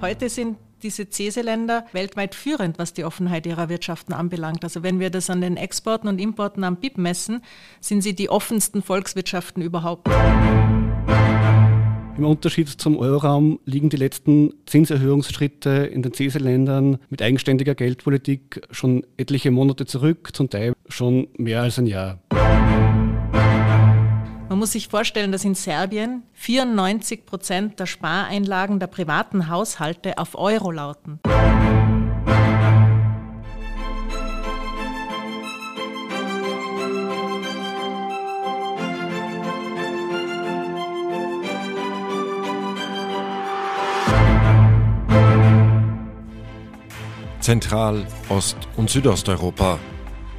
Heute 0.00 0.28
sind 0.28 0.58
diese 0.84 1.10
CESE-Länder 1.10 1.84
weltweit 1.92 2.36
führend, 2.36 2.78
was 2.78 2.92
die 2.92 3.04
Offenheit 3.04 3.46
ihrer 3.46 3.68
Wirtschaften 3.68 4.12
anbelangt. 4.12 4.62
Also 4.62 4.84
wenn 4.84 5.00
wir 5.00 5.10
das 5.10 5.28
an 5.28 5.40
den 5.40 5.56
Exporten 5.56 6.08
und 6.08 6.20
Importen 6.20 6.62
am 6.62 6.76
BIP 6.76 6.98
messen, 6.98 7.42
sind 7.80 8.02
sie 8.02 8.14
die 8.14 8.30
offensten 8.30 8.82
Volkswirtschaften 8.82 9.60
überhaupt. 9.60 10.08
Im 12.16 12.24
Unterschied 12.24 12.68
zum 12.68 12.96
Euroraum 12.96 13.58
liegen 13.64 13.90
die 13.90 13.96
letzten 13.96 14.54
Zinserhöhungsschritte 14.66 15.70
in 15.70 16.02
den 16.02 16.12
CESE-Ländern 16.12 16.98
mit 17.10 17.20
eigenständiger 17.20 17.74
Geldpolitik 17.74 18.62
schon 18.70 19.04
etliche 19.16 19.50
Monate 19.50 19.84
zurück, 19.84 20.30
zum 20.32 20.48
Teil 20.48 20.74
schon 20.88 21.26
mehr 21.36 21.62
als 21.62 21.78
ein 21.78 21.86
Jahr. 21.86 22.20
Man 24.58 24.62
muss 24.62 24.72
sich 24.72 24.88
vorstellen, 24.88 25.30
dass 25.30 25.44
in 25.44 25.54
Serbien 25.54 26.24
94 26.32 27.24
Prozent 27.26 27.78
der 27.78 27.86
Spareinlagen 27.86 28.80
der 28.80 28.88
privaten 28.88 29.48
Haushalte 29.48 30.18
auf 30.18 30.36
Euro 30.36 30.72
lauten. 30.72 31.20
Zentral-, 47.38 48.08
Ost- 48.28 48.56
und 48.76 48.90
Südosteuropa 48.90 49.78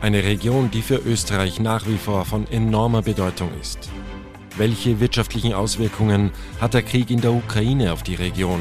eine 0.01 0.23
Region, 0.23 0.71
die 0.71 0.81
für 0.81 0.95
Österreich 0.95 1.59
nach 1.59 1.85
wie 1.88 1.97
vor 1.97 2.25
von 2.25 2.47
enormer 2.47 3.01
Bedeutung 3.01 3.49
ist. 3.59 3.89
Welche 4.58 4.99
wirtschaftlichen 4.99 5.53
Auswirkungen 5.53 6.31
hat 6.59 6.73
der 6.73 6.84
Krieg 6.84 7.09
in 7.12 7.21
der 7.21 7.34
Ukraine 7.34 7.94
auf 7.94 8.03
die 8.03 8.16
Region? 8.16 8.59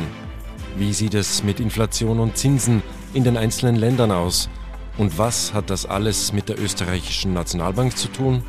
Wie 0.77 0.93
sieht 0.93 1.15
es 1.15 1.43
mit 1.43 1.61
Inflation 1.61 2.21
und 2.21 2.37
Zinsen 2.37 2.83
in 3.15 3.25
den 3.25 3.37
einzelnen 3.37 3.77
Ländern 3.77 4.13
aus? 4.13 4.49
Und 4.97 5.19
was 5.19 5.55
hat 5.55 5.71
das 5.71 5.87
alles 5.87 6.33
mit 6.33 6.49
der 6.49 6.61
österreichischen 6.61 7.33
Nationalbank 7.33 7.97
zu 7.97 8.09
tun? 8.09 8.43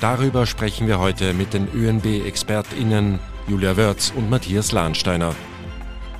Darüber 0.00 0.46
sprechen 0.46 0.86
wir 0.86 0.98
heute 0.98 1.34
mit 1.34 1.52
den 1.54 1.68
ÖNB-ExpertInnen 1.74 3.18
Julia 3.48 3.76
Wörz 3.76 4.12
und 4.16 4.30
Matthias 4.30 4.72
Lahnsteiner. 4.72 5.34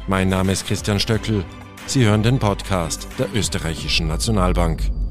Mein 0.07 0.29
Name 0.29 0.53
ist 0.53 0.67
Christian 0.67 1.01
Stöckel. 1.01 1.45
Sie 1.87 2.05
hören 2.05 2.23
den 2.23 2.39
Podcast 2.39 3.09
der 3.19 3.29
österreichischen 3.35 4.09
Nationalbank. 4.09 5.02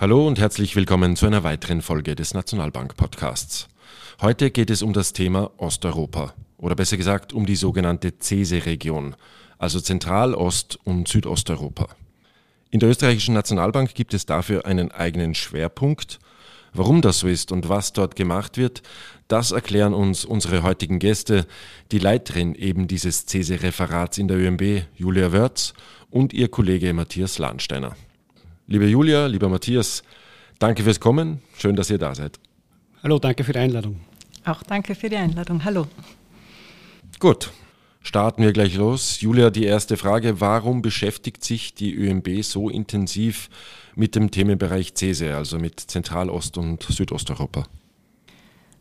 Hallo 0.00 0.28
und 0.28 0.38
herzlich 0.38 0.76
willkommen 0.76 1.16
zu 1.16 1.26
einer 1.26 1.42
weiteren 1.42 1.82
Folge 1.82 2.14
des 2.14 2.32
Nationalbank 2.32 2.96
Podcasts. 2.96 3.66
Heute 4.20 4.52
geht 4.52 4.70
es 4.70 4.80
um 4.80 4.92
das 4.92 5.12
Thema 5.12 5.50
Osteuropa 5.56 6.34
oder 6.56 6.76
besser 6.76 6.96
gesagt 6.96 7.32
um 7.32 7.46
die 7.46 7.56
sogenannte 7.56 8.16
CESE-Region, 8.16 9.16
also 9.58 9.80
Zentral-, 9.80 10.36
Ost- 10.36 10.78
und 10.84 11.08
Südosteuropa. 11.08 11.88
In 12.70 12.78
der 12.78 12.90
österreichischen 12.90 13.34
Nationalbank 13.34 13.92
gibt 13.96 14.14
es 14.14 14.24
dafür 14.24 14.66
einen 14.66 14.92
eigenen 14.92 15.34
Schwerpunkt. 15.34 16.20
Warum 16.72 17.02
das 17.02 17.18
so 17.18 17.26
ist 17.26 17.50
und 17.50 17.68
was 17.68 17.92
dort 17.92 18.14
gemacht 18.14 18.56
wird, 18.56 18.82
das 19.26 19.50
erklären 19.50 19.94
uns 19.94 20.24
unsere 20.24 20.62
heutigen 20.62 21.00
Gäste, 21.00 21.44
die 21.90 21.98
Leiterin 21.98 22.54
eben 22.54 22.86
dieses 22.86 23.26
CESE-Referats 23.26 24.18
in 24.18 24.28
der 24.28 24.36
ÖMB, 24.36 24.84
Julia 24.94 25.32
Wörz, 25.32 25.74
und 26.08 26.32
ihr 26.32 26.46
Kollege 26.46 26.92
Matthias 26.92 27.38
Lahnsteiner. 27.38 27.96
Liebe 28.70 28.84
Julia, 28.84 29.24
lieber 29.28 29.48
Matthias, 29.48 30.02
danke 30.58 30.82
fürs 30.82 31.00
Kommen. 31.00 31.40
Schön, 31.56 31.74
dass 31.74 31.88
ihr 31.88 31.96
da 31.96 32.14
seid. 32.14 32.38
Hallo, 33.02 33.18
danke 33.18 33.42
für 33.42 33.54
die 33.54 33.60
Einladung. 33.60 33.98
Auch 34.44 34.62
danke 34.62 34.94
für 34.94 35.08
die 35.08 35.16
Einladung. 35.16 35.64
Hallo. 35.64 35.86
Gut, 37.18 37.50
starten 38.02 38.42
wir 38.42 38.52
gleich 38.52 38.74
los. 38.74 39.22
Julia, 39.22 39.48
die 39.48 39.64
erste 39.64 39.96
Frage. 39.96 40.42
Warum 40.42 40.82
beschäftigt 40.82 41.44
sich 41.44 41.72
die 41.72 41.94
ÖMB 41.94 42.42
so 42.42 42.68
intensiv 42.68 43.48
mit 43.94 44.14
dem 44.14 44.30
Themenbereich 44.30 44.92
CESE, 44.94 45.34
also 45.34 45.58
mit 45.58 45.80
Zentralost- 45.80 46.58
und 46.58 46.82
Südosteuropa? 46.82 47.64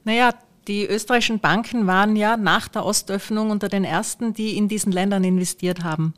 Naja, 0.03 0.33
die 0.67 0.85
österreichischen 0.85 1.39
Banken 1.39 1.87
waren 1.87 2.17
ja 2.17 2.35
nach 2.35 2.67
der 2.67 2.85
Ostöffnung 2.85 3.51
unter 3.51 3.69
den 3.69 3.85
ersten, 3.85 4.33
die 4.33 4.57
in 4.57 4.67
diesen 4.67 4.91
Ländern 4.91 5.23
investiert 5.23 5.85
haben. 5.85 6.13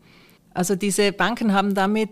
Also 0.56 0.76
diese 0.76 1.12
Banken 1.12 1.54
haben 1.54 1.76
damit 1.76 2.10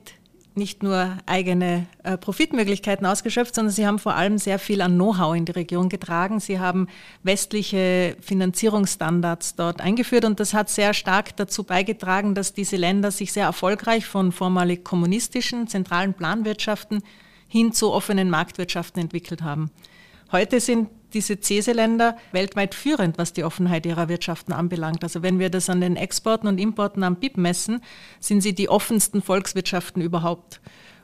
nicht 0.57 0.83
nur 0.83 1.17
eigene 1.25 1.87
äh, 2.03 2.17
Profitmöglichkeiten 2.17 3.05
ausgeschöpft, 3.05 3.55
sondern 3.55 3.73
sie 3.73 3.87
haben 3.87 3.99
vor 3.99 4.15
allem 4.15 4.37
sehr 4.37 4.59
viel 4.59 4.81
an 4.81 4.95
Know-how 4.95 5.35
in 5.35 5.45
die 5.45 5.51
Region 5.51 5.89
getragen. 5.89 6.39
Sie 6.39 6.59
haben 6.59 6.87
westliche 7.23 8.17
Finanzierungsstandards 8.21 9.55
dort 9.55 9.79
eingeführt 9.79 10.25
und 10.25 10.39
das 10.39 10.53
hat 10.53 10.69
sehr 10.69 10.93
stark 10.93 11.35
dazu 11.37 11.63
beigetragen, 11.63 12.35
dass 12.35 12.53
diese 12.53 12.75
Länder 12.75 13.11
sich 13.11 13.31
sehr 13.31 13.45
erfolgreich 13.45 14.05
von 14.05 14.31
vormalig 14.31 14.83
kommunistischen 14.83 15.67
zentralen 15.67 16.13
Planwirtschaften 16.13 17.03
hin 17.47 17.71
zu 17.71 17.91
offenen 17.91 18.29
Marktwirtschaften 18.29 19.01
entwickelt 19.01 19.41
haben. 19.41 19.71
Heute 20.31 20.59
sind 20.59 20.89
diese 21.13 21.39
CESE-Länder 21.39 22.17
weltweit 22.31 22.75
führend, 22.75 23.17
was 23.17 23.33
die 23.33 23.43
Offenheit 23.43 23.85
ihrer 23.85 24.09
Wirtschaften 24.09 24.53
anbelangt. 24.53 25.03
Also 25.03 25.21
wenn 25.21 25.39
wir 25.39 25.49
das 25.49 25.69
an 25.69 25.81
den 25.81 25.95
Exporten 25.95 26.47
und 26.47 26.57
Importen 26.57 27.03
am 27.03 27.15
BIP 27.15 27.37
messen, 27.37 27.81
sind 28.19 28.41
sie 28.41 28.53
die 28.53 28.69
offensten 28.69 29.21
Volkswirtschaften 29.21 30.01
überhaupt. 30.01 30.59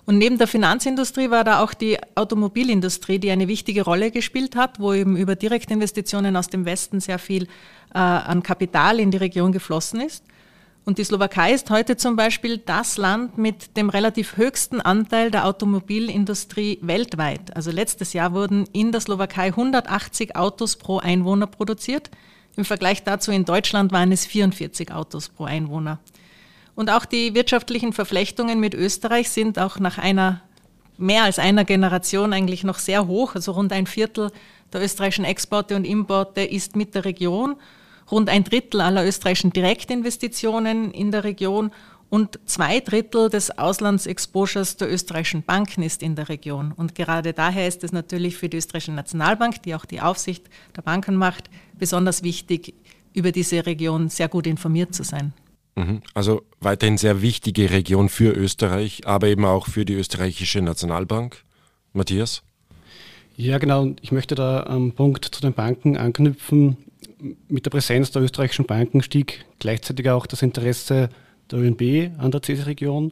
Und 0.06 0.18
neben 0.18 0.38
der 0.38 0.48
Finanzindustrie 0.48 1.30
war 1.30 1.46
da 1.46 1.64
auch 1.64 1.74
die 1.74 1.98
Automobilindustrie, 2.16 3.20
die 3.20 3.32
eine 3.32 3.48
wichtige 3.48 3.84
Rolle 3.84 4.12
gespielt 4.12 4.56
hat, 4.56 4.80
wo 4.80 4.94
eben 4.94 5.16
über 5.16 5.36
Direktinvestitionen 5.36 6.36
aus 6.36 6.50
dem 6.50 6.66
Westen 6.66 7.00
sehr 7.00 7.20
viel 7.20 7.44
äh, 7.94 8.00
an 8.00 8.44
Kapital 8.44 9.00
in 9.00 9.12
die 9.12 9.18
Region 9.18 9.54
geflossen 9.54 10.02
ist. 10.02 10.26
Und 10.86 10.98
die 10.98 11.04
Slowakei 11.06 11.54
ist 11.54 11.70
heute 11.70 11.96
zum 11.96 12.18
Beispiel 12.18 12.58
das 12.58 12.98
Land 12.98 13.38
mit 13.38 13.78
dem 13.78 13.90
relativ 13.90 14.36
höchsten 14.36 14.82
Anteil 14.82 15.32
der 15.32 15.46
Automobilindustrie 15.46 16.80
weltweit. 16.82 17.56
Also 17.56 17.72
letztes 17.72 18.12
Jahr 18.12 18.34
wurden 18.34 18.66
in 18.74 18.92
der 18.92 19.00
Slowakei 19.00 19.48
180 19.48 20.36
Autos 20.36 20.76
pro 20.76 21.00
Einwohner 21.00 21.48
produziert. 21.48 22.12
Im 22.58 22.66
Vergleich 22.66 23.04
dazu 23.04 23.32
in 23.32 23.46
Deutschland 23.46 23.94
waren 23.94 24.12
es 24.12 24.26
44 24.26 24.92
Autos 24.92 25.30
pro 25.30 25.46
Einwohner. 25.46 26.00
Und 26.76 26.90
auch 26.90 27.06
die 27.06 27.34
wirtschaftlichen 27.34 27.94
Verflechtungen 27.94 28.60
mit 28.60 28.74
Österreich 28.74 29.30
sind 29.30 29.60
auch 29.60 29.80
nach 29.80 29.98
einer 29.98 30.42
mehr 30.98 31.24
als 31.24 31.40
einer 31.40 31.64
Generation 31.64 32.34
eigentlich 32.34 32.66
noch 32.66 32.80
sehr 32.80 33.08
hoch. 33.08 33.36
Also 33.36 33.54
rund 33.54 33.72
ein 33.72 33.88
Viertel 33.88 34.32
der 34.74 34.84
österreichischen 34.84 35.26
Exporte 35.26 35.76
und 35.78 35.86
Importe 35.86 36.42
ist 36.42 36.76
mit 36.76 36.94
der 36.94 37.06
Region 37.06 37.56
rund 38.12 38.30
ein 38.30 38.44
Drittel 38.44 38.82
aller 38.82 39.06
österreichischen 39.06 39.52
Direktinvestitionen 39.52 40.92
in 40.92 41.12
der 41.12 41.24
Region 41.24 41.72
und 42.10 42.40
zwei 42.46 42.80
Drittel 42.80 43.30
des 43.30 43.58
Auslandsexposures 43.58 44.78
der 44.78 44.92
österreichischen 44.92 45.42
Banken 45.42 45.82
ist 45.82 46.04
in 46.04 46.16
der 46.16 46.30
Region. 46.30 46.72
Und 46.72 46.94
gerade 46.94 47.34
daher 47.34 47.68
ist 47.68 47.84
es 47.84 47.92
natürlich 47.92 48.38
für 48.38 48.50
die 48.50 48.58
österreichische 48.58 48.92
Nationalbank, 48.92 49.64
die 49.64 49.74
auch 49.74 49.86
die 49.86 50.00
Aufsicht 50.00 50.48
der 50.76 50.84
Banken 50.84 51.16
macht, 51.16 51.50
besonders 51.80 52.22
wichtig, 52.22 52.76
über 53.14 53.32
diese 53.32 53.66
Region 53.66 54.10
sehr 54.10 54.28
gut 54.28 54.46
informiert 54.46 54.94
zu 54.94 55.04
sein. 55.04 55.34
Mhm. 55.76 56.02
Also 56.14 56.44
weiterhin 56.60 57.00
sehr 57.00 57.24
wichtige 57.24 57.72
Region 57.72 58.10
für 58.10 58.32
Österreich, 58.32 59.08
aber 59.08 59.28
eben 59.28 59.46
auch 59.46 59.68
für 59.68 59.86
die 59.86 59.94
österreichische 59.94 60.62
Nationalbank. 60.62 61.44
Matthias? 61.94 62.44
Ja, 63.36 63.58
genau. 63.58 63.96
Ich 64.02 64.12
möchte 64.12 64.36
da 64.36 64.64
am 64.64 64.92
Punkt 64.92 65.26
zu 65.26 65.42
den 65.42 65.54
Banken 65.54 65.98
anknüpfen 65.98 66.78
mit 67.48 67.66
der 67.66 67.72
Präsenz 67.72 68.12
der 68.12 68.22
österreichischen 68.22 68.66
Banken 68.66 69.02
stieg 69.02 69.46
gleichzeitig 69.60 70.10
auch 70.10 70.26
das 70.26 70.42
Interesse 70.42 71.10
der 71.50 71.60
ÖNB 71.60 72.20
an 72.20 72.32
der 72.32 72.42
CESE-Region. 72.42 73.12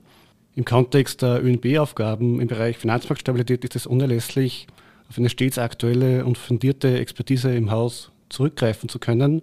Im 0.55 0.65
Kontext 0.65 1.21
der 1.21 1.43
ÖNB-Aufgaben 1.43 2.41
im 2.41 2.47
Bereich 2.47 2.77
Finanzmarktstabilität 2.77 3.63
ist 3.63 3.75
es 3.75 3.87
unerlässlich, 3.87 4.67
auf 5.09 5.17
eine 5.17 5.29
stets 5.29 5.57
aktuelle 5.57 6.25
und 6.25 6.37
fundierte 6.37 6.99
Expertise 6.99 7.53
im 7.55 7.71
Haus 7.71 8.11
zurückgreifen 8.29 8.89
zu 8.89 8.99
können. 8.99 9.41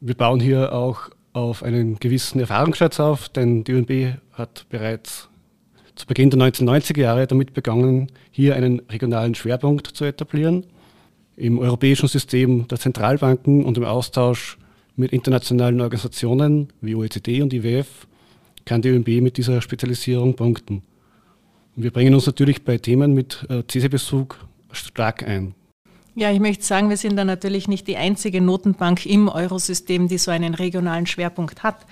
Wir 0.00 0.14
bauen 0.14 0.40
hier 0.40 0.72
auch 0.72 1.10
auf 1.32 1.62
einen 1.62 1.98
gewissen 1.98 2.40
Erfahrungsschatz 2.40 3.00
auf, 3.00 3.28
denn 3.28 3.64
die 3.64 3.72
ÖNB 3.72 4.18
hat 4.32 4.66
bereits 4.68 5.28
zu 5.94 6.06
Beginn 6.06 6.30
der 6.30 6.40
1990er 6.40 7.00
Jahre 7.00 7.26
damit 7.26 7.54
begonnen, 7.54 8.10
hier 8.30 8.56
einen 8.56 8.80
regionalen 8.90 9.34
Schwerpunkt 9.34 9.86
zu 9.86 10.04
etablieren 10.04 10.66
im 11.42 11.58
europäischen 11.58 12.08
System 12.08 12.68
der 12.68 12.78
Zentralbanken 12.78 13.64
und 13.64 13.76
im 13.76 13.84
Austausch 13.84 14.58
mit 14.94 15.12
internationalen 15.12 15.80
Organisationen 15.80 16.68
wie 16.80 16.94
OECD 16.94 17.42
und 17.42 17.52
IWF 17.52 18.06
kann 18.64 18.80
die 18.80 18.90
ÖMB 18.90 19.20
mit 19.20 19.38
dieser 19.38 19.60
Spezialisierung 19.60 20.36
punkten. 20.36 20.82
Und 21.74 21.82
wir 21.82 21.90
bringen 21.90 22.14
uns 22.14 22.26
natürlich 22.26 22.62
bei 22.62 22.78
Themen 22.78 23.12
mit 23.12 23.44
äh, 23.48 23.64
CESE-Bezug 23.68 24.38
stark 24.70 25.26
ein. 25.26 25.54
Ja, 26.14 26.30
ich 26.30 26.38
möchte 26.38 26.62
sagen, 26.62 26.90
wir 26.90 26.96
sind 26.96 27.16
da 27.16 27.24
natürlich 27.24 27.66
nicht 27.66 27.88
die 27.88 27.96
einzige 27.96 28.40
Notenbank 28.40 29.04
im 29.04 29.28
Eurosystem, 29.28 30.06
die 30.06 30.18
so 30.18 30.30
einen 30.30 30.54
regionalen 30.54 31.06
Schwerpunkt 31.06 31.64
hat. 31.64 31.86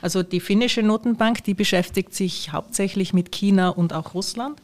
Also 0.00 0.22
die 0.22 0.40
finnische 0.40 0.82
Notenbank, 0.82 1.42
die 1.42 1.54
beschäftigt 1.54 2.14
sich 2.14 2.52
hauptsächlich 2.52 3.14
mit 3.14 3.32
China 3.32 3.70
und 3.70 3.94
auch 3.94 4.14
Russland. 4.14 4.60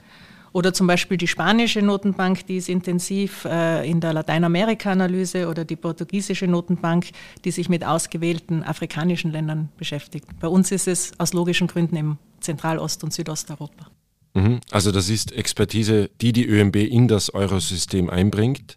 Oder 0.53 0.73
zum 0.73 0.87
Beispiel 0.87 1.17
die 1.17 1.29
spanische 1.29 1.83
Notenbank, 1.83 2.47
die 2.47 2.57
ist 2.57 2.69
intensiv 2.69 3.45
äh, 3.45 3.89
in 3.89 4.01
der 4.01 4.13
Lateinamerika-Analyse 4.13 5.49
oder 5.49 5.65
die 5.65 5.77
portugiesische 5.77 6.47
Notenbank, 6.47 7.07
die 7.45 7.51
sich 7.51 7.69
mit 7.69 7.85
ausgewählten 7.85 8.63
afrikanischen 8.63 9.33
Ländern 9.33 9.69
beschäftigt. 9.77 10.27
Bei 10.41 10.49
uns 10.49 10.73
ist 10.73 10.89
es 10.89 11.13
aus 11.19 11.33
logischen 11.33 11.67
Gründen 11.67 11.97
im 11.97 12.19
Zentralost- 12.41 13.05
und 13.05 13.13
Südosteuropa. 13.13 13.87
Mhm. 14.35 14.61
Also 14.71 14.93
das 14.93 15.09
ist 15.09 15.33
Expertise, 15.33 16.11
die 16.21 16.33
die 16.33 16.47
ÖMB 16.47 16.77
in 16.77 17.09
das 17.09 17.33
Eurosystem 17.35 18.09
einbringt. 18.11 18.77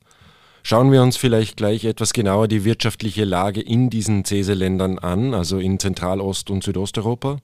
Schauen 0.64 0.92
wir 0.92 1.02
uns 1.02 1.18
vielleicht 1.18 1.58
gleich 1.58 1.86
etwas 1.86 2.14
genauer 2.14 2.48
die 2.48 2.66
wirtschaftliche 2.66 3.26
Lage 3.26 3.62
in 3.62 3.90
diesen 3.90 4.26
CESE-Ländern 4.26 5.00
an, 5.00 5.34
also 5.34 5.58
in 5.58 5.80
Zentralost- 5.80 6.52
und 6.52 6.64
Südosteuropa. 6.64 7.38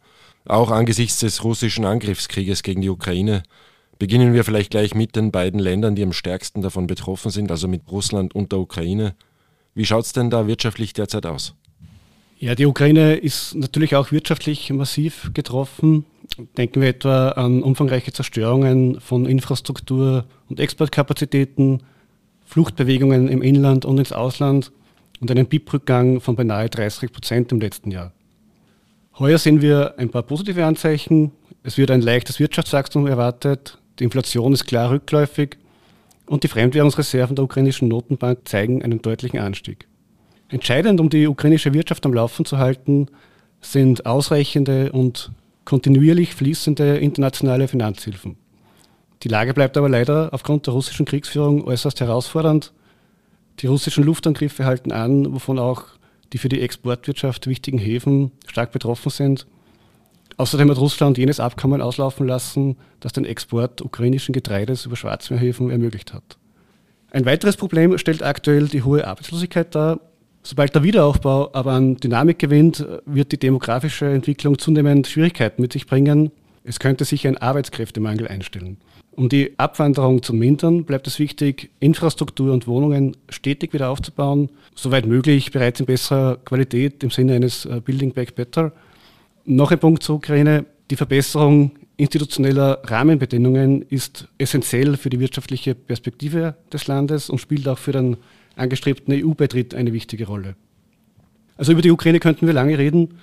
Auch 0.46 0.70
angesichts 0.70 1.20
des 1.20 1.44
russischen 1.44 1.86
Angriffskrieges 1.86 2.62
gegen 2.62 2.82
die 2.82 2.90
Ukraine 2.90 3.44
beginnen 4.00 4.34
wir 4.34 4.44
vielleicht 4.44 4.72
gleich 4.72 4.96
mit 4.96 5.16
den 5.16 5.32
beiden 5.32 5.60
Ländern, 5.60 5.96
die 5.96 6.04
am 6.04 6.14
stärksten 6.14 6.62
davon 6.62 6.88
betroffen 6.88 7.32
sind, 7.32 7.52
also 7.52 7.68
mit 7.68 7.84
Russland 7.92 8.36
und 8.36 8.52
der 8.52 8.60
Ukraine. 8.60 9.16
Wie 9.74 9.86
schaut 9.86 10.06
es 10.06 10.14
denn 10.14 10.30
da 10.30 10.48
wirtschaftlich 10.48 10.94
derzeit 10.94 11.26
aus? 11.26 11.56
Ja, 12.40 12.54
die 12.54 12.68
Ukraine 12.68 13.16
ist 13.16 13.56
natürlich 13.56 13.96
auch 13.96 14.12
wirtschaftlich 14.12 14.70
massiv 14.72 15.32
getroffen. 15.34 16.06
Denken 16.58 16.82
wir 16.82 16.90
etwa 16.90 17.30
an 17.30 17.64
umfangreiche 17.64 18.14
Zerstörungen 18.14 19.00
von 19.02 19.26
Infrastruktur 19.26 20.26
und 20.48 20.60
Exportkapazitäten, 20.60 21.82
Fluchtbewegungen 22.46 23.28
im 23.28 23.42
Inland 23.42 23.86
und 23.86 23.98
ins 23.98 24.12
Ausland 24.12 24.72
und 25.20 25.32
einen 25.32 25.48
BIP-Rückgang 25.48 26.22
von 26.22 26.36
beinahe 26.36 26.70
30 26.70 27.12
Prozent 27.12 27.52
im 27.52 27.60
letzten 27.60 27.90
Jahr. 27.90 28.14
Heuer 29.18 29.40
sehen 29.40 29.62
wir 29.62 29.96
ein 29.98 30.10
paar 30.10 30.22
positive 30.22 30.64
Anzeichen. 30.64 31.32
Es 31.64 31.78
wird 31.80 31.90
ein 31.90 32.02
leichtes 32.02 32.40
Wirtschaftswachstum 32.40 33.08
erwartet, 33.08 33.80
die 34.00 34.04
Inflation 34.04 34.54
ist 34.54 34.66
klar 34.66 34.92
rückläufig 34.92 35.58
und 36.26 36.44
die 36.44 36.48
Fremdwährungsreserven 36.48 37.36
der 37.36 37.46
ukrainischen 37.46 37.88
Notenbank 37.88 38.48
zeigen 38.48 38.84
einen 38.84 39.02
deutlichen 39.02 39.40
Anstieg. 39.40 39.88
Entscheidend, 40.50 41.00
um 41.00 41.10
die 41.10 41.28
ukrainische 41.28 41.74
Wirtschaft 41.74 42.06
am 42.06 42.14
Laufen 42.14 42.46
zu 42.46 42.58
halten, 42.58 43.08
sind 43.62 44.06
ausreichende 44.06 44.92
und 44.92 45.32
kontinuierlich 45.66 46.34
fließende 46.34 46.98
internationale 46.98 47.68
Finanzhilfen. 47.68 48.38
Die 49.24 49.28
Lage 49.28 49.54
bleibt 49.54 49.76
aber 49.78 49.90
leider 49.90 50.30
aufgrund 50.32 50.68
der 50.68 50.74
russischen 50.74 51.06
Kriegsführung 51.06 51.66
äußerst 51.66 52.00
herausfordernd. 52.00 52.72
Die 53.60 53.68
russischen 53.68 54.04
Luftangriffe 54.04 54.64
halten 54.64 54.92
an, 54.92 55.34
wovon 55.34 55.60
auch 55.60 55.84
die 56.32 56.38
für 56.38 56.50
die 56.50 56.62
Exportwirtschaft 56.62 57.48
wichtigen 57.48 57.80
Häfen 57.80 58.32
stark 58.46 58.72
betroffen 58.72 59.10
sind. 59.10 59.48
Außerdem 60.38 60.70
hat 60.70 60.78
Russland 60.78 61.18
jenes 61.18 61.40
Abkommen 61.40 61.82
auslaufen 61.82 62.28
lassen, 62.28 62.78
das 63.00 63.12
den 63.14 63.26
Export 63.26 63.82
ukrainischen 63.82 64.34
Getreides 64.34 64.86
über 64.86 64.96
Schwarzmeerhäfen 64.96 65.72
ermöglicht 65.72 66.14
hat. 66.14 66.38
Ein 67.12 67.26
weiteres 67.26 67.58
Problem 67.58 67.98
stellt 67.98 68.22
aktuell 68.22 68.68
die 68.68 68.84
hohe 68.84 69.08
Arbeitslosigkeit 69.08 69.74
dar. 69.74 70.00
Sobald 70.44 70.76
der 70.76 70.84
Wiederaufbau 70.84 71.50
aber 71.54 71.72
an 71.72 71.98
Dynamik 71.98 72.38
gewinnt, 72.38 72.86
wird 73.06 73.32
die 73.32 73.40
demografische 73.40 74.06
Entwicklung 74.06 74.60
zunehmend 74.60 75.08
Schwierigkeiten 75.08 75.62
mit 75.62 75.74
sich 75.74 75.88
bringen. 75.88 76.32
Es 76.64 76.80
könnte 76.80 77.06
sich 77.06 77.26
ein 77.28 77.38
Arbeitskräftemangel 77.38 78.28
einstellen. 78.28 78.78
Um 79.12 79.30
die 79.30 79.58
Abwanderung 79.58 80.22
zu 80.22 80.34
mindern, 80.34 80.84
bleibt 80.84 81.08
es 81.08 81.18
wichtig, 81.18 81.72
Infrastruktur 81.80 82.54
und 82.54 82.68
Wohnungen 82.68 83.18
stetig 83.30 83.74
wieder 83.74 83.90
aufzubauen, 83.90 84.50
soweit 84.76 85.08
möglich 85.08 85.52
bereits 85.52 85.80
in 85.80 85.88
besserer 85.88 86.38
Qualität 86.46 87.04
im 87.04 87.10
Sinne 87.10 87.34
eines 87.34 87.66
äh, 87.66 87.82
Building 87.84 88.14
Back 88.14 88.36
Better. 88.36 88.74
Noch 89.50 89.72
ein 89.72 89.80
Punkt 89.80 90.04
zur 90.04 90.18
Ukraine. 90.18 90.66
Die 90.92 90.98
Verbesserung 90.98 91.72
institutioneller 91.96 92.82
Rahmenbedingungen 92.84 93.82
ist 93.82 94.28
essentiell 94.38 94.98
für 94.98 95.10
die 95.10 95.22
wirtschaftliche 95.22 95.74
Perspektive 95.74 96.56
des 96.74 96.88
Landes 96.88 97.30
und 97.30 97.40
spielt 97.40 97.66
auch 97.70 97.78
für 97.78 97.94
den 97.94 98.18
angestrebten 98.58 99.14
EU-Beitritt 99.14 99.74
eine 99.74 99.94
wichtige 99.94 100.28
Rolle. 100.28 100.58
Also 101.56 101.72
über 101.72 101.82
die 101.82 101.92
Ukraine 101.92 102.20
könnten 102.20 102.46
wir 102.46 102.54
lange 102.54 102.78
reden, 102.78 103.20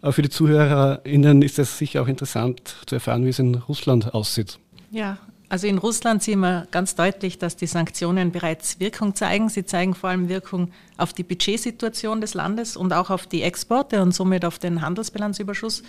aber 0.00 0.12
für 0.12 0.22
die 0.22 0.28
ZuhörerInnen 0.28 1.40
ist 1.42 1.60
es 1.60 1.78
sicher 1.78 2.02
auch 2.02 2.08
interessant 2.08 2.76
zu 2.86 2.96
erfahren, 2.96 3.24
wie 3.24 3.30
es 3.30 3.38
in 3.38 3.54
Russland 3.54 4.12
aussieht. 4.12 4.58
Ja, 4.90 5.18
also 5.48 5.66
in 5.66 5.78
Russland 5.78 6.22
sehen 6.22 6.40
wir 6.40 6.66
ganz 6.70 6.94
deutlich, 6.94 7.38
dass 7.38 7.56
die 7.56 7.66
Sanktionen 7.66 8.32
bereits 8.32 8.80
Wirkung 8.80 9.14
zeigen. 9.14 9.48
Sie 9.48 9.64
zeigen 9.66 9.94
vor 9.94 10.10
allem 10.10 10.28
Wirkung 10.28 10.72
auf 10.96 11.12
die 11.12 11.22
Budgetsituation 11.22 12.20
des 12.20 12.34
Landes 12.34 12.76
und 12.76 12.92
auch 12.92 13.10
auf 13.10 13.26
die 13.26 13.42
Exporte 13.42 14.00
und 14.02 14.12
somit 14.12 14.44
auf 14.44 14.58
den 14.58 14.80
Handelsbilanzüberschuss. 14.80 15.82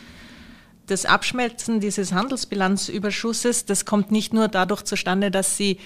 Das 0.88 1.06
Abschmelzen 1.06 1.80
dieses 1.80 2.14
Handelsbilanzüberschusses, 2.14 3.66
das 3.66 3.86
kommt 3.86 4.12
nicht 4.12 4.34
nur 4.34 4.50
dadurch 4.50 4.84
zustande, 4.84 5.32
dass 5.32 5.58
sie 5.58 5.80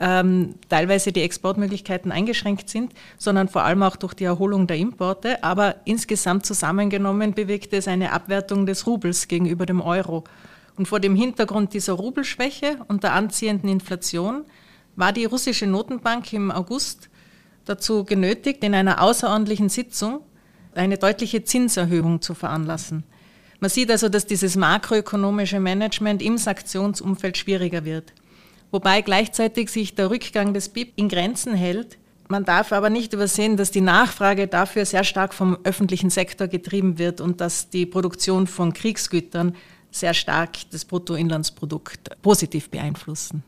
ähm, 0.00 0.54
teilweise 0.68 1.12
die 1.12 1.22
Exportmöglichkeiten 1.22 2.12
eingeschränkt 2.12 2.70
sind, 2.70 2.92
sondern 3.18 3.48
vor 3.48 3.64
allem 3.64 3.82
auch 3.82 3.96
durch 3.96 4.14
die 4.14 4.24
Erholung 4.24 4.66
der 4.66 4.76
Importe. 4.76 5.42
Aber 5.42 5.76
insgesamt 5.84 6.46
zusammengenommen 6.46 7.34
bewegt 7.34 7.72
es 7.72 7.88
eine 7.88 8.12
Abwertung 8.12 8.64
des 8.64 8.86
Rubels 8.86 9.28
gegenüber 9.28 9.66
dem 9.66 9.80
Euro. 9.80 10.24
Und 10.78 10.86
vor 10.86 11.00
dem 11.00 11.16
Hintergrund 11.16 11.74
dieser 11.74 11.94
Rubelschwäche 11.94 12.78
und 12.86 13.02
der 13.02 13.12
anziehenden 13.12 13.68
Inflation 13.68 14.44
war 14.94 15.12
die 15.12 15.24
russische 15.24 15.66
Notenbank 15.66 16.32
im 16.32 16.52
August 16.52 17.10
dazu 17.64 18.04
genötigt, 18.04 18.62
in 18.62 18.74
einer 18.74 19.02
außerordentlichen 19.02 19.68
Sitzung 19.68 20.20
eine 20.74 20.96
deutliche 20.96 21.42
Zinserhöhung 21.42 22.22
zu 22.22 22.32
veranlassen. 22.34 23.02
Man 23.58 23.70
sieht 23.70 23.90
also, 23.90 24.08
dass 24.08 24.26
dieses 24.26 24.54
makroökonomische 24.54 25.58
Management 25.58 26.22
im 26.22 26.38
Sanktionsumfeld 26.38 27.36
schwieriger 27.36 27.84
wird. 27.84 28.12
Wobei 28.70 29.00
gleichzeitig 29.00 29.70
sich 29.70 29.96
der 29.96 30.10
Rückgang 30.10 30.54
des 30.54 30.68
BIP 30.68 30.92
in 30.94 31.08
Grenzen 31.08 31.54
hält. 31.54 31.98
Man 32.28 32.44
darf 32.44 32.72
aber 32.72 32.88
nicht 32.88 33.12
übersehen, 33.12 33.56
dass 33.56 33.72
die 33.72 33.80
Nachfrage 33.80 34.46
dafür 34.46 34.84
sehr 34.84 35.02
stark 35.02 35.34
vom 35.34 35.58
öffentlichen 35.64 36.10
Sektor 36.10 36.46
getrieben 36.46 36.98
wird 36.98 37.20
und 37.20 37.40
dass 37.40 37.68
die 37.68 37.86
Produktion 37.86 38.46
von 38.46 38.72
Kriegsgütern 38.72 39.56
sehr 39.90 40.14
stark 40.14 40.70
das 40.70 40.84
Bruttoinlandsprodukt 40.84 42.10
positiv 42.22 42.70
beeinflussen. 42.70 43.42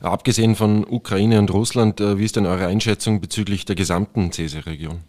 Abgesehen 0.00 0.54
von 0.54 0.84
Ukraine 0.84 1.38
und 1.38 1.50
Russland, 1.52 2.00
äh, 2.00 2.18
wie 2.18 2.24
ist 2.24 2.36
denn 2.36 2.46
eure 2.46 2.66
Einschätzung 2.66 3.20
bezüglich 3.20 3.64
der 3.64 3.76
gesamten 3.76 4.30
CESE-Region? 4.30 5.00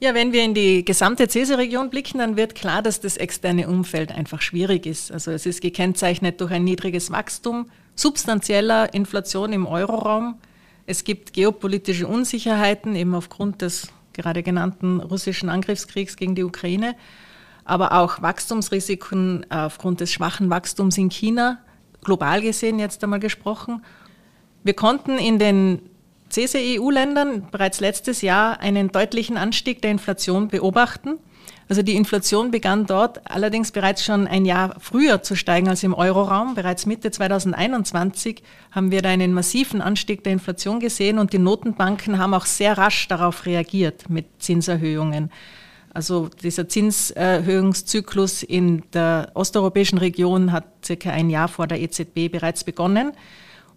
Ja, 0.00 0.14
wenn 0.14 0.32
wir 0.32 0.44
in 0.44 0.54
die 0.54 0.84
gesamte 0.84 1.26
CESE-Region 1.28 1.90
blicken, 1.90 2.18
dann 2.18 2.36
wird 2.36 2.54
klar, 2.54 2.82
dass 2.82 3.00
das 3.00 3.16
externe 3.16 3.68
Umfeld 3.68 4.12
einfach 4.12 4.42
schwierig 4.42 4.86
ist. 4.86 5.10
Also 5.10 5.32
es 5.32 5.44
ist 5.44 5.60
gekennzeichnet 5.60 6.40
durch 6.40 6.52
ein 6.52 6.62
niedriges 6.62 7.10
Wachstum, 7.10 7.68
substanzieller 7.96 8.94
Inflation 8.94 9.52
im 9.52 9.66
Euroraum. 9.66 10.36
Es 10.86 11.02
gibt 11.02 11.32
geopolitische 11.32 12.06
Unsicherheiten, 12.06 12.94
eben 12.94 13.14
aufgrund 13.14 13.60
des 13.62 13.88
gerade 14.12 14.42
genannten 14.42 15.00
russischen 15.00 15.48
Angriffskriegs 15.48 16.16
gegen 16.16 16.34
die 16.34 16.44
Ukraine 16.44 16.94
aber 17.68 17.92
auch 17.92 18.22
Wachstumsrisiken 18.22 19.46
aufgrund 19.50 20.00
des 20.00 20.12
schwachen 20.12 20.50
Wachstums 20.50 20.96
in 20.98 21.10
China, 21.10 21.58
global 22.02 22.40
gesehen 22.40 22.78
jetzt 22.78 23.02
einmal 23.04 23.20
gesprochen. 23.20 23.84
Wir 24.64 24.74
konnten 24.74 25.18
in 25.18 25.38
den 25.38 25.80
CSE-EU-Ländern 26.30 27.48
bereits 27.50 27.80
letztes 27.80 28.22
Jahr 28.22 28.60
einen 28.60 28.88
deutlichen 28.92 29.36
Anstieg 29.36 29.82
der 29.82 29.90
Inflation 29.90 30.48
beobachten. 30.48 31.18
Also 31.68 31.82
die 31.82 31.96
Inflation 31.96 32.50
begann 32.50 32.86
dort 32.86 33.30
allerdings 33.30 33.72
bereits 33.72 34.02
schon 34.02 34.26
ein 34.26 34.46
Jahr 34.46 34.74
früher 34.78 35.22
zu 35.22 35.36
steigen 35.36 35.68
als 35.68 35.82
im 35.82 35.92
Euroraum. 35.92 36.54
Bereits 36.54 36.86
Mitte 36.86 37.10
2021 37.10 38.42
haben 38.70 38.90
wir 38.90 39.02
da 39.02 39.10
einen 39.10 39.34
massiven 39.34 39.82
Anstieg 39.82 40.24
der 40.24 40.32
Inflation 40.32 40.80
gesehen 40.80 41.18
und 41.18 41.34
die 41.34 41.38
Notenbanken 41.38 42.18
haben 42.18 42.32
auch 42.32 42.46
sehr 42.46 42.78
rasch 42.78 43.08
darauf 43.08 43.44
reagiert 43.44 44.08
mit 44.08 44.26
Zinserhöhungen. 44.38 45.30
Also 45.98 46.28
dieser 46.28 46.68
Zinserhöhungszyklus 46.68 48.44
in 48.44 48.84
der 48.92 49.32
osteuropäischen 49.34 49.98
Region 49.98 50.52
hat 50.52 50.64
circa 50.84 51.10
ein 51.10 51.28
Jahr 51.28 51.48
vor 51.48 51.66
der 51.66 51.80
EZB 51.80 52.30
bereits 52.30 52.62
begonnen. 52.62 53.10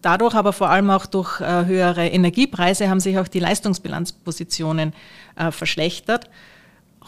Dadurch 0.03 0.35
aber 0.35 0.53
vor 0.53 0.69
allem 0.69 0.91
auch 0.91 1.07
durch 1.07 1.41
äh, 1.41 1.65
höhere 1.65 2.07
Energiepreise 2.09 2.91
haben 2.91 2.99
sich 2.99 3.17
auch 3.17 3.27
die 3.27 3.39
Leistungsbilanzpositionen 3.39 4.93
äh, 5.35 5.49
verschlechtert. 5.49 6.29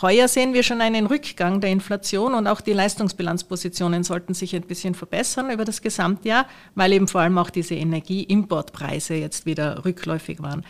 Heuer 0.02 0.28
sehen 0.28 0.56
wir 0.56 0.64
schon 0.64 0.82
einen 0.82 1.06
Rückgang 1.06 1.62
der 1.62 1.70
Inflation 1.70 2.34
und 2.34 2.48
auch 2.48 2.62
die 2.62 2.74
Leistungsbilanzpositionen 2.74 4.04
sollten 4.04 4.34
sich 4.34 4.56
ein 4.56 4.64
bisschen 4.64 4.96
verbessern 4.96 5.52
über 5.52 5.64
das 5.64 5.84
Gesamtjahr, 5.84 6.48
weil 6.74 6.92
eben 6.92 7.08
vor 7.08 7.22
allem 7.22 7.38
auch 7.38 7.52
diese 7.52 7.76
Energieimportpreise 7.76 9.14
jetzt 9.14 9.46
wieder 9.46 9.86
rückläufig 9.86 10.42
waren. 10.42 10.66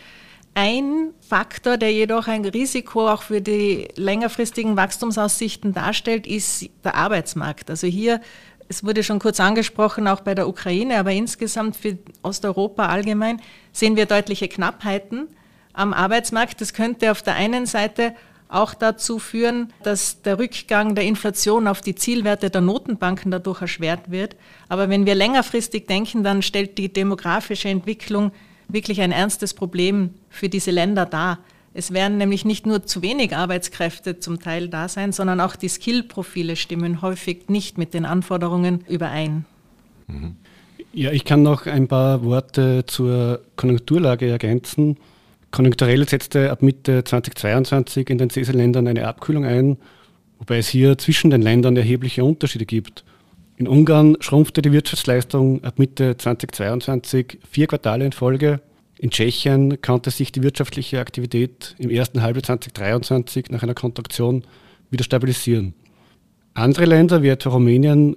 Ein 0.56 1.10
Faktor, 1.20 1.76
der 1.78 1.92
jedoch 1.92 2.28
ein 2.28 2.44
Risiko 2.44 3.08
auch 3.10 3.22
für 3.22 3.40
die 3.40 3.88
längerfristigen 3.96 4.76
Wachstumsaussichten 4.76 5.74
darstellt, 5.74 6.28
ist 6.28 6.70
der 6.84 6.94
Arbeitsmarkt. 6.94 7.70
Also 7.70 7.88
hier, 7.88 8.20
es 8.68 8.84
wurde 8.84 9.02
schon 9.02 9.18
kurz 9.18 9.40
angesprochen, 9.40 10.06
auch 10.06 10.20
bei 10.20 10.36
der 10.36 10.48
Ukraine, 10.48 10.98
aber 10.98 11.10
insgesamt 11.10 11.76
für 11.76 11.98
Osteuropa 12.22 12.86
allgemein 12.86 13.40
sehen 13.72 13.96
wir 13.96 14.06
deutliche 14.06 14.46
Knappheiten 14.46 15.26
am 15.72 15.92
Arbeitsmarkt. 15.92 16.60
Das 16.60 16.72
könnte 16.72 17.10
auf 17.10 17.22
der 17.22 17.34
einen 17.34 17.66
Seite 17.66 18.14
auch 18.48 18.74
dazu 18.74 19.18
führen, 19.18 19.72
dass 19.82 20.22
der 20.22 20.38
Rückgang 20.38 20.94
der 20.94 21.02
Inflation 21.02 21.66
auf 21.66 21.80
die 21.80 21.96
Zielwerte 21.96 22.50
der 22.50 22.60
Notenbanken 22.60 23.32
dadurch 23.32 23.60
erschwert 23.60 24.12
wird. 24.12 24.36
Aber 24.68 24.88
wenn 24.88 25.04
wir 25.04 25.16
längerfristig 25.16 25.88
denken, 25.88 26.22
dann 26.22 26.42
stellt 26.42 26.78
die 26.78 26.92
demografische 26.92 27.68
Entwicklung 27.68 28.30
wirklich 28.68 29.00
ein 29.00 29.12
ernstes 29.12 29.54
Problem 29.54 30.10
für 30.28 30.48
diese 30.48 30.70
Länder 30.70 31.06
dar. 31.06 31.38
Es 31.72 31.92
werden 31.92 32.18
nämlich 32.18 32.44
nicht 32.44 32.66
nur 32.66 32.86
zu 32.86 33.02
wenig 33.02 33.34
Arbeitskräfte 33.34 34.20
zum 34.20 34.38
Teil 34.38 34.68
da 34.68 34.88
sein, 34.88 35.12
sondern 35.12 35.40
auch 35.40 35.56
die 35.56 35.68
Skillprofile 35.68 36.54
stimmen 36.54 37.02
häufig 37.02 37.48
nicht 37.48 37.78
mit 37.78 37.94
den 37.94 38.04
Anforderungen 38.04 38.84
überein. 38.88 39.44
Mhm. 40.06 40.36
Ja, 40.92 41.10
ich 41.10 41.24
kann 41.24 41.42
noch 41.42 41.66
ein 41.66 41.88
paar 41.88 42.22
Worte 42.22 42.84
zur 42.86 43.40
Konjunkturlage 43.56 44.28
ergänzen. 44.28 44.96
Konjunkturell 45.50 46.08
setzte 46.08 46.52
ab 46.52 46.62
Mitte 46.62 47.02
2022 47.02 48.08
in 48.10 48.18
den 48.18 48.30
CESE-Ländern 48.30 48.86
eine 48.86 49.08
Abkühlung 49.08 49.44
ein, 49.44 49.76
wobei 50.38 50.58
es 50.58 50.68
hier 50.68 50.96
zwischen 50.96 51.30
den 51.30 51.42
Ländern 51.42 51.76
erhebliche 51.76 52.24
Unterschiede 52.24 52.66
gibt. 52.66 53.04
In 53.56 53.68
Ungarn 53.68 54.16
schrumpfte 54.20 54.62
die 54.62 54.72
Wirtschaftsleistung 54.72 55.62
ab 55.62 55.78
Mitte 55.78 56.16
2022 56.16 57.38
vier 57.48 57.68
Quartale 57.68 58.04
in 58.04 58.12
Folge. 58.12 58.60
In 58.98 59.10
Tschechien 59.10 59.80
konnte 59.80 60.10
sich 60.10 60.32
die 60.32 60.42
wirtschaftliche 60.42 60.98
Aktivität 60.98 61.76
im 61.78 61.90
ersten 61.90 62.22
Halbjahr 62.22 62.42
2023 62.42 63.50
nach 63.50 63.62
einer 63.62 63.74
Kontraktion 63.74 64.44
wieder 64.90 65.04
stabilisieren. 65.04 65.74
Andere 66.54 66.84
Länder 66.84 67.22
wie 67.22 67.28
etwa 67.28 67.50
Rumänien 67.50 68.16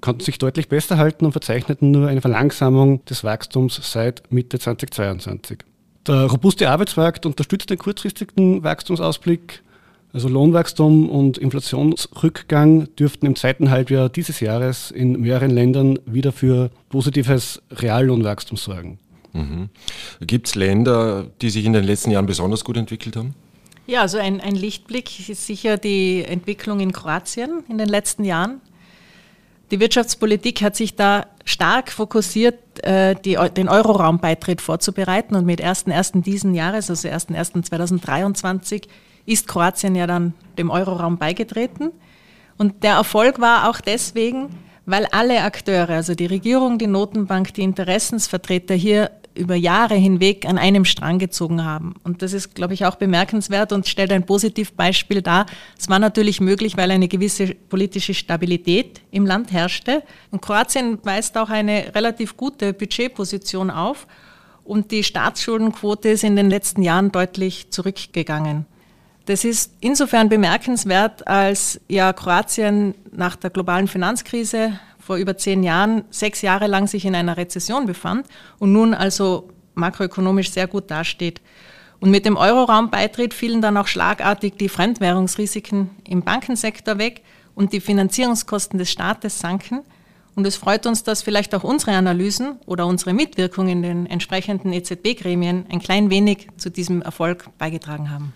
konnten 0.00 0.22
sich 0.22 0.38
deutlich 0.38 0.68
besser 0.68 0.98
halten 0.98 1.24
und 1.24 1.32
verzeichneten 1.32 1.90
nur 1.90 2.08
eine 2.08 2.20
Verlangsamung 2.20 3.04
des 3.06 3.24
Wachstums 3.24 3.80
seit 3.82 4.30
Mitte 4.32 4.58
2022. 4.58 5.58
Der 6.06 6.26
robuste 6.26 6.70
Arbeitsmarkt 6.70 7.26
unterstützt 7.26 7.70
den 7.70 7.78
kurzfristigen 7.78 8.62
Wachstumsausblick. 8.62 9.62
Also 10.16 10.30
Lohnwachstum 10.30 11.10
und 11.10 11.36
Inflationsrückgang 11.36 12.88
dürften 12.96 13.26
im 13.26 13.36
zweiten 13.36 13.70
Halbjahr 13.70 14.08
dieses 14.08 14.40
Jahres 14.40 14.90
in 14.90 15.20
mehreren 15.20 15.50
Ländern 15.50 15.98
wieder 16.06 16.32
für 16.32 16.70
positives 16.88 17.60
Reallohnwachstum 17.70 18.56
sorgen. 18.56 18.98
Mhm. 19.34 19.68
Gibt 20.22 20.46
es 20.46 20.54
Länder, 20.54 21.26
die 21.42 21.50
sich 21.50 21.66
in 21.66 21.74
den 21.74 21.84
letzten 21.84 22.12
Jahren 22.12 22.24
besonders 22.24 22.64
gut 22.64 22.78
entwickelt 22.78 23.14
haben? 23.14 23.34
Ja, 23.86 24.00
also 24.00 24.16
ein, 24.16 24.40
ein 24.40 24.54
Lichtblick 24.54 25.28
ist 25.28 25.46
sicher 25.46 25.76
die 25.76 26.24
Entwicklung 26.24 26.80
in 26.80 26.92
Kroatien 26.92 27.64
in 27.68 27.76
den 27.76 27.90
letzten 27.90 28.24
Jahren. 28.24 28.62
Die 29.70 29.80
Wirtschaftspolitik 29.80 30.62
hat 30.62 30.76
sich 30.76 30.96
da 30.96 31.26
stark 31.44 31.92
fokussiert, 31.92 32.58
äh, 32.82 33.16
die, 33.22 33.36
den 33.54 33.68
Euroraum-Beitritt 33.68 34.62
vorzubereiten 34.62 35.34
und 35.34 35.44
mit 35.44 35.62
1.1. 35.62 36.22
diesen 36.22 36.54
Jahres, 36.54 36.88
also 36.88 37.06
1.1.2023, 37.06 38.84
ist 39.26 39.48
Kroatien 39.48 39.94
ja 39.94 40.06
dann 40.06 40.32
dem 40.56 40.70
Euroraum 40.70 41.18
beigetreten. 41.18 41.90
Und 42.56 42.82
der 42.82 42.94
Erfolg 42.94 43.40
war 43.40 43.68
auch 43.68 43.80
deswegen, 43.80 44.48
weil 44.86 45.06
alle 45.10 45.42
Akteure, 45.42 45.90
also 45.90 46.14
die 46.14 46.26
Regierung, 46.26 46.78
die 46.78 46.86
Notenbank, 46.86 47.52
die 47.54 47.62
Interessensvertreter 47.62 48.74
hier 48.74 49.10
über 49.36 49.54
Jahre 49.54 49.94
hinweg 49.94 50.46
an 50.46 50.58
einem 50.58 50.84
Strang 50.84 51.18
gezogen 51.18 51.64
haben. 51.64 51.94
Und 52.04 52.22
das 52.22 52.32
ist, 52.32 52.54
glaube 52.54 52.74
ich, 52.74 52.86
auch 52.86 52.96
bemerkenswert 52.96 53.72
und 53.72 53.86
stellt 53.86 54.12
ein 54.12 54.24
Positivbeispiel 54.24 55.22
dar. 55.22 55.46
Es 55.78 55.88
war 55.88 55.98
natürlich 55.98 56.40
möglich, 56.40 56.76
weil 56.76 56.90
eine 56.90 57.08
gewisse 57.08 57.54
politische 57.54 58.14
Stabilität 58.14 59.02
im 59.10 59.26
Land 59.26 59.52
herrschte. 59.52 60.02
Und 60.30 60.42
Kroatien 60.42 60.98
weist 61.02 61.36
auch 61.36 61.50
eine 61.50 61.94
relativ 61.94 62.36
gute 62.36 62.72
Budgetposition 62.72 63.70
auf. 63.70 64.06
Und 64.64 64.90
die 64.90 65.04
Staatsschuldenquote 65.04 66.08
ist 66.08 66.24
in 66.24 66.34
den 66.34 66.50
letzten 66.50 66.82
Jahren 66.82 67.12
deutlich 67.12 67.70
zurückgegangen. 67.70 68.66
Das 69.26 69.44
ist 69.44 69.72
insofern 69.80 70.28
bemerkenswert, 70.28 71.26
als 71.26 71.80
ja 71.88 72.12
Kroatien 72.12 72.94
nach 73.10 73.34
der 73.34 73.50
globalen 73.50 73.88
Finanzkrise 73.88 74.78
vor 75.00 75.16
über 75.16 75.36
zehn 75.36 75.64
Jahren 75.64 76.04
sechs 76.10 76.42
Jahre 76.42 76.68
lang 76.68 76.86
sich 76.86 77.04
in 77.04 77.14
einer 77.14 77.36
Rezession 77.36 77.86
befand 77.86 78.26
und 78.60 78.72
nun 78.72 78.94
also 78.94 79.48
makroökonomisch 79.74 80.52
sehr 80.52 80.68
gut 80.68 80.92
dasteht. 80.92 81.40
Und 81.98 82.10
mit 82.10 82.24
dem 82.24 82.36
Euroraum-Beitritt 82.36 83.34
fielen 83.34 83.60
dann 83.60 83.76
auch 83.76 83.88
schlagartig 83.88 84.54
die 84.58 84.68
Fremdwährungsrisiken 84.68 85.90
im 86.04 86.22
Bankensektor 86.22 86.98
weg 86.98 87.22
und 87.56 87.72
die 87.72 87.80
Finanzierungskosten 87.80 88.78
des 88.78 88.90
Staates 88.90 89.40
sanken. 89.40 89.80
Und 90.36 90.46
es 90.46 90.56
freut 90.56 90.86
uns, 90.86 91.02
dass 91.02 91.22
vielleicht 91.22 91.52
auch 91.54 91.64
unsere 91.64 91.92
Analysen 91.96 92.60
oder 92.66 92.86
unsere 92.86 93.12
Mitwirkung 93.12 93.66
in 93.68 93.82
den 93.82 94.06
entsprechenden 94.06 94.72
EZB-Gremien 94.72 95.66
ein 95.68 95.80
klein 95.80 96.10
wenig 96.10 96.48
zu 96.58 96.70
diesem 96.70 97.02
Erfolg 97.02 97.48
beigetragen 97.58 98.10
haben. 98.10 98.34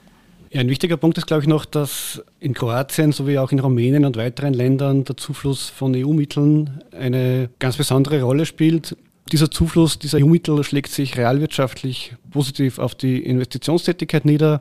Ja, 0.53 0.61
ein 0.61 0.69
wichtiger 0.69 0.97
Punkt 0.97 1.17
ist, 1.17 1.29
glaube 1.29 1.43
ich, 1.43 1.49
noch, 1.49 1.65
dass 1.65 2.25
in 2.41 2.55
Kroatien 2.55 3.13
sowie 3.13 3.39
auch 3.39 3.53
in 3.53 3.61
Rumänien 3.61 4.05
und 4.05 4.17
weiteren 4.17 4.53
Ländern 4.53 5.05
der 5.05 5.17
Zufluss 5.17 5.69
von 5.69 5.95
EU-Mitteln 5.95 6.83
eine 6.91 7.51
ganz 7.61 7.77
besondere 7.77 8.21
Rolle 8.23 8.45
spielt. 8.47 8.97
Dieser 9.31 9.53
Zufluss 9.53 10.01
dieser 10.01 10.19
EU-Mittel 10.19 10.65
schlägt 10.65 10.91
sich 10.91 11.17
realwirtschaftlich 11.17 12.17
positiv 12.33 12.81
auf 12.81 12.97
die 12.97 13.25
Investitionstätigkeit 13.25 14.25
nieder 14.25 14.61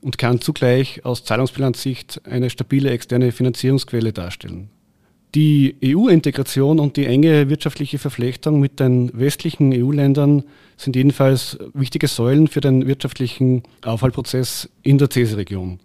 und 0.00 0.18
kann 0.18 0.40
zugleich 0.40 1.04
aus 1.04 1.22
Zahlungsbilanzsicht 1.22 2.22
eine 2.24 2.50
stabile 2.50 2.90
externe 2.90 3.30
Finanzierungsquelle 3.30 4.12
darstellen. 4.12 4.68
Die 5.34 5.76
EU-Integration 5.84 6.80
und 6.80 6.96
die 6.96 7.06
enge 7.06 7.48
wirtschaftliche 7.48 7.98
Verflechtung 7.98 8.58
mit 8.58 8.80
den 8.80 9.10
westlichen 9.14 9.72
EU-Ländern 9.72 10.42
sind 10.76 10.96
jedenfalls 10.96 11.56
wichtige 11.72 12.08
Säulen 12.08 12.48
für 12.48 12.60
den 12.60 12.86
wirtschaftlichen 12.86 13.62
Aufholprozess 13.84 14.68
in 14.82 14.98
der 14.98 15.08
CESE-Region. 15.08 15.78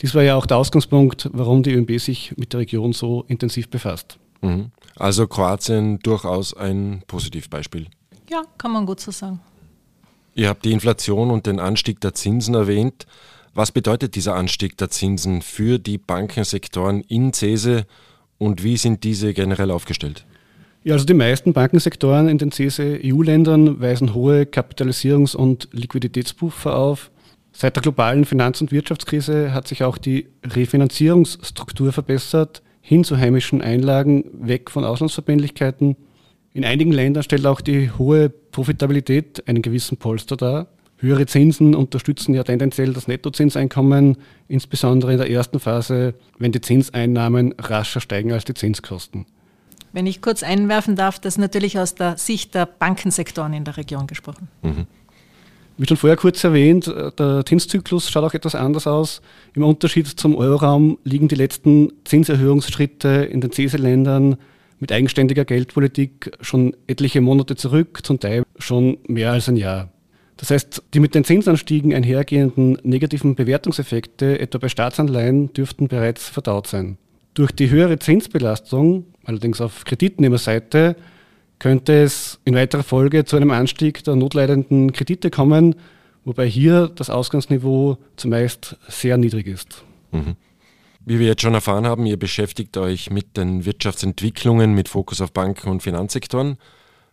Dies 0.00 0.14
war 0.14 0.22
ja 0.22 0.34
auch 0.34 0.44
der 0.44 0.58
Ausgangspunkt, 0.58 1.30
warum 1.32 1.62
die 1.62 1.72
ÖMB 1.72 1.98
sich 1.98 2.36
mit 2.36 2.52
der 2.52 2.60
Region 2.60 2.92
so 2.92 3.24
intensiv 3.28 3.70
befasst. 3.70 4.18
Mhm. 4.42 4.70
Also 4.96 5.26
Kroatien 5.26 5.98
durchaus 6.00 6.54
ein 6.54 7.02
Positivbeispiel. 7.06 7.86
Ja, 8.28 8.42
kann 8.58 8.72
man 8.72 8.84
gut 8.84 9.00
so 9.00 9.10
sagen. 9.10 9.40
Ihr 10.34 10.48
habt 10.48 10.64
die 10.64 10.72
Inflation 10.72 11.30
und 11.30 11.46
den 11.46 11.60
Anstieg 11.60 12.00
der 12.00 12.12
Zinsen 12.12 12.54
erwähnt. 12.54 13.06
Was 13.54 13.70
bedeutet 13.70 14.16
dieser 14.16 14.34
Anstieg 14.34 14.76
der 14.76 14.90
Zinsen 14.90 15.40
für 15.40 15.78
die 15.78 15.96
Bankensektoren 15.96 17.02
in 17.02 17.32
CESE 17.32 17.86
und 18.38 18.62
wie 18.62 18.76
sind 18.76 19.04
diese 19.04 19.32
generell 19.34 19.70
aufgestellt? 19.70 20.24
Ja, 20.82 20.92
also 20.92 21.06
die 21.06 21.14
meisten 21.14 21.54
Bankensektoren 21.54 22.28
in 22.28 22.36
den 22.36 22.52
CSE-EU-Ländern 22.52 23.80
weisen 23.80 24.12
hohe 24.12 24.42
Kapitalisierungs- 24.42 25.34
und 25.34 25.68
Liquiditätspuffer 25.72 26.76
auf. 26.76 27.10
Seit 27.52 27.76
der 27.76 27.82
globalen 27.82 28.26
Finanz- 28.26 28.60
und 28.60 28.70
Wirtschaftskrise 28.70 29.54
hat 29.54 29.66
sich 29.66 29.82
auch 29.82 29.96
die 29.96 30.26
Refinanzierungsstruktur 30.44 31.92
verbessert, 31.92 32.62
hin 32.82 33.02
zu 33.02 33.16
heimischen 33.16 33.62
Einlagen, 33.62 34.24
weg 34.34 34.70
von 34.70 34.84
Auslandsverbindlichkeiten. 34.84 35.96
In 36.52 36.66
einigen 36.66 36.92
Ländern 36.92 37.22
stellt 37.22 37.46
auch 37.46 37.62
die 37.62 37.90
hohe 37.92 38.28
Profitabilität 38.28 39.48
einen 39.48 39.62
gewissen 39.62 39.96
Polster 39.96 40.36
dar. 40.36 40.68
Höhere 41.04 41.26
Zinsen 41.26 41.74
unterstützen 41.74 42.34
ja 42.34 42.44
tendenziell 42.44 42.94
das 42.94 43.08
Nettozinseinkommen, 43.08 44.16
insbesondere 44.48 45.12
in 45.12 45.18
der 45.18 45.30
ersten 45.30 45.60
Phase, 45.60 46.14
wenn 46.38 46.50
die 46.50 46.62
Zinseinnahmen 46.62 47.54
rascher 47.58 48.00
steigen 48.00 48.32
als 48.32 48.46
die 48.46 48.54
Zinskosten. 48.54 49.26
Wenn 49.92 50.06
ich 50.06 50.22
kurz 50.22 50.42
einwerfen 50.42 50.96
darf, 50.96 51.18
das 51.18 51.34
ist 51.34 51.38
natürlich 51.38 51.78
aus 51.78 51.94
der 51.94 52.16
Sicht 52.16 52.54
der 52.54 52.64
Bankensektoren 52.64 53.52
in 53.52 53.64
der 53.64 53.76
Region 53.76 54.06
gesprochen. 54.06 54.48
Mhm. 54.62 54.86
Wie 55.76 55.86
schon 55.86 55.98
vorher 55.98 56.16
kurz 56.16 56.42
erwähnt, 56.42 56.86
der 56.86 57.44
Zinszyklus 57.44 58.08
schaut 58.08 58.24
auch 58.24 58.32
etwas 58.32 58.54
anders 58.54 58.86
aus. 58.86 59.20
Im 59.54 59.62
Unterschied 59.62 60.06
zum 60.06 60.34
Euroraum 60.34 60.96
liegen 61.04 61.28
die 61.28 61.34
letzten 61.34 61.92
Zinserhöhungsschritte 62.04 63.28
in 63.30 63.42
den 63.42 63.52
CESE-Ländern 63.52 64.38
mit 64.80 64.90
eigenständiger 64.90 65.44
Geldpolitik 65.44 66.32
schon 66.40 66.74
etliche 66.86 67.20
Monate 67.20 67.56
zurück, 67.56 68.00
zum 68.04 68.20
Teil 68.20 68.44
schon 68.58 68.96
mehr 69.06 69.32
als 69.32 69.50
ein 69.50 69.56
Jahr. 69.56 69.90
Das 70.36 70.50
heißt, 70.50 70.82
die 70.92 71.00
mit 71.00 71.14
den 71.14 71.24
Zinsanstiegen 71.24 71.94
einhergehenden 71.94 72.78
negativen 72.82 73.34
Bewertungseffekte, 73.34 74.38
etwa 74.40 74.58
bei 74.58 74.68
Staatsanleihen, 74.68 75.52
dürften 75.52 75.88
bereits 75.88 76.28
verdaut 76.28 76.66
sein. 76.66 76.98
Durch 77.34 77.52
die 77.52 77.70
höhere 77.70 77.98
Zinsbelastung, 77.98 79.06
allerdings 79.24 79.60
auf 79.60 79.84
Kreditnehmerseite, 79.84 80.96
könnte 81.58 82.02
es 82.02 82.40
in 82.44 82.54
weiterer 82.54 82.82
Folge 82.82 83.24
zu 83.24 83.36
einem 83.36 83.50
Anstieg 83.50 84.04
der 84.04 84.16
notleidenden 84.16 84.92
Kredite 84.92 85.30
kommen, 85.30 85.76
wobei 86.24 86.46
hier 86.46 86.88
das 86.88 87.10
Ausgangsniveau 87.10 87.98
zumeist 88.16 88.76
sehr 88.88 89.16
niedrig 89.16 89.46
ist. 89.46 89.84
Mhm. 90.12 90.36
Wie 91.06 91.18
wir 91.18 91.26
jetzt 91.26 91.42
schon 91.42 91.54
erfahren 91.54 91.86
haben, 91.86 92.06
ihr 92.06 92.18
beschäftigt 92.18 92.76
euch 92.76 93.10
mit 93.10 93.36
den 93.36 93.66
Wirtschaftsentwicklungen 93.66 94.72
mit 94.74 94.88
Fokus 94.88 95.20
auf 95.20 95.32
Banken 95.32 95.68
und 95.68 95.82
Finanzsektoren. 95.82 96.56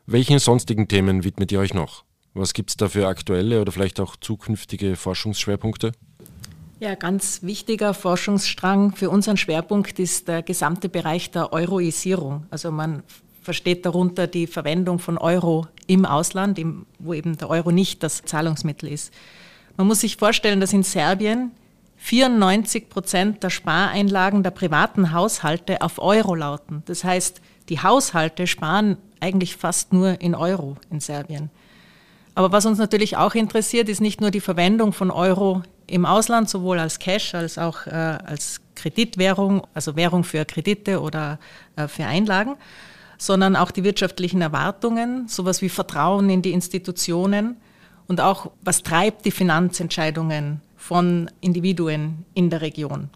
Welchen 0.06 0.40
sonstigen 0.40 0.88
Themen 0.88 1.24
widmet 1.24 1.52
ihr 1.52 1.60
euch 1.60 1.74
noch? 1.74 2.06
Was 2.34 2.54
gibt 2.54 2.70
es 2.70 2.78
da 2.78 2.88
für 2.88 3.08
aktuelle 3.08 3.62
oder 3.62 3.72
vielleicht 3.72 4.00
auch 4.00 4.16
zukünftige 4.16 4.96
Forschungsschwerpunkte? 4.96 5.92
Ja, 6.80 6.96
ganz 6.96 7.44
wichtiger 7.44 7.94
Forschungsstrang 7.94 8.96
für 8.96 9.10
unseren 9.10 9.38
Schwerpunkt 9.38 10.00
ist 10.00 10.28
der 10.28 10.42
gesamte 10.42 10.90
Bereich 10.90 11.30
der 11.30 11.54
Euroisierung. 11.54 12.46
Also 12.50 12.72
man 12.72 13.04
versteht 13.42 13.86
darunter 13.86 14.28
die 14.28 14.48
Verwendung 14.48 14.98
von 15.00 15.18
Euro 15.18 15.68
im 15.88 16.06
Ausland, 16.06 16.60
wo 17.00 17.14
eben 17.14 17.38
der 17.38 17.50
Euro 17.50 17.72
nicht 17.72 18.02
das 18.02 18.24
Zahlungsmittel 18.24 18.90
ist. 18.90 19.14
Man 19.78 19.88
muss 19.88 20.02
sich 20.02 20.18
vorstellen, 20.18 20.60
dass 20.60 20.74
in 20.74 20.84
Serbien 20.84 21.52
94 21.98 22.90
Prozent 22.90 23.44
der 23.44 23.52
Spareinlagen 23.52 24.42
der 24.42 24.52
privaten 24.52 25.12
Haushalte 25.12 25.82
auf 25.82 26.00
Euro 26.00 26.34
lauten. 26.34 26.82
Das 26.86 27.04
heißt, 27.04 27.42
die 27.70 27.80
Haushalte 27.80 28.48
sparen 28.48 28.98
eigentlich 29.20 29.56
fast 29.56 29.94
nur 29.94 30.20
in 30.20 30.34
Euro 30.34 30.78
in 30.90 31.00
Serbien. 31.00 31.52
Aber 32.34 32.52
was 32.52 32.66
uns 32.66 32.78
natürlich 32.78 33.18
auch 33.18 33.36
interessiert, 33.36 33.90
ist 33.90 34.02
nicht 34.02 34.22
nur 34.22 34.32
die 34.32 34.40
Verwendung 34.40 34.94
von 34.94 35.12
Euro 35.12 35.64
im 35.88 36.06
Ausland, 36.06 36.50
sowohl 36.50 36.80
als 36.80 37.00
Cash 37.00 37.36
als 37.36 37.58
auch 37.58 37.86
äh, 37.88 37.92
als 37.92 38.62
Kreditwährung, 38.76 39.68
also 39.74 39.96
Währung 39.96 40.24
für 40.24 40.46
Kredite 40.46 41.02
oder 41.02 41.40
äh, 41.76 41.88
für 41.88 42.06
Einlagen, 42.06 42.56
sondern 43.18 43.56
auch 43.56 43.72
die 43.72 43.84
wirtschaftlichen 43.84 44.42
Erwartungen, 44.42 45.28
sowas 45.28 45.62
wie 45.62 45.70
Vertrauen 45.70 46.30
in 46.30 46.42
die 46.42 46.54
Institutionen 46.54 47.58
und 48.08 48.22
auch, 48.22 48.52
was 48.62 48.84
treibt 48.84 49.26
die 49.26 49.32
Finanzentscheidungen 49.32 50.62
von 50.78 51.30
Individuen 51.42 52.26
in 52.34 52.50
der 52.50 52.62
Region. 52.62 53.10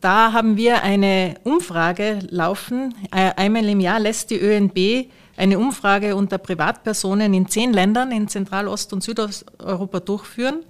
Da 0.00 0.32
haben 0.32 0.56
wir 0.56 0.82
eine 0.82 1.34
Umfrage 1.42 2.20
laufen. 2.30 2.94
Äh, 3.10 3.32
einmal 3.36 3.64
im 3.64 3.80
Jahr 3.80 3.98
lässt 3.98 4.30
die 4.30 4.38
ÖNB 4.38 5.08
eine 5.38 5.58
Umfrage 5.58 6.16
unter 6.16 6.38
Privatpersonen 6.38 7.32
in 7.32 7.46
zehn 7.46 7.72
Ländern 7.72 8.10
in 8.10 8.28
Zentralost- 8.28 8.92
und 8.92 9.02
Südosteuropa 9.02 10.00
durchführen, 10.00 10.64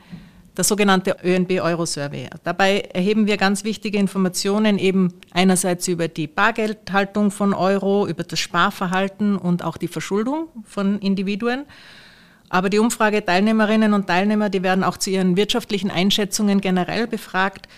das 0.55 0.69
sogenannte 0.69 1.17
ÖNB 1.25 1.61
Euro-Survey. 1.63 2.29
Dabei 2.45 2.81
erheben 2.93 3.27
wir 3.27 3.37
ganz 3.37 3.65
wichtige 3.65 3.97
Informationen 3.97 4.79
eben 4.79 5.15
einerseits 5.31 5.89
über 5.89 6.09
die 6.09 6.27
Bargeldhaltung 6.27 7.31
von 7.31 7.55
Euro, 7.55 8.07
über 8.07 8.25
das 8.25 8.39
Sparverhalten 8.41 9.37
und 9.37 9.65
auch 9.65 9.77
die 9.77 9.89
Verschuldung 9.89 10.49
von 10.65 10.99
Individuen. 10.99 11.65
Aber 12.51 12.71
die 12.71 12.79
Umfrageteilnehmerinnen 12.79 13.95
und 13.95 14.07
Teilnehmer, 14.07 14.51
die 14.51 14.63
werden 14.63 14.85
auch 14.85 14.97
zu 14.97 15.11
ihren 15.11 15.37
wirtschaftlichen 15.37 15.91
Einschätzungen 15.91 16.61
generell 16.61 17.07
befragt, 17.07 17.69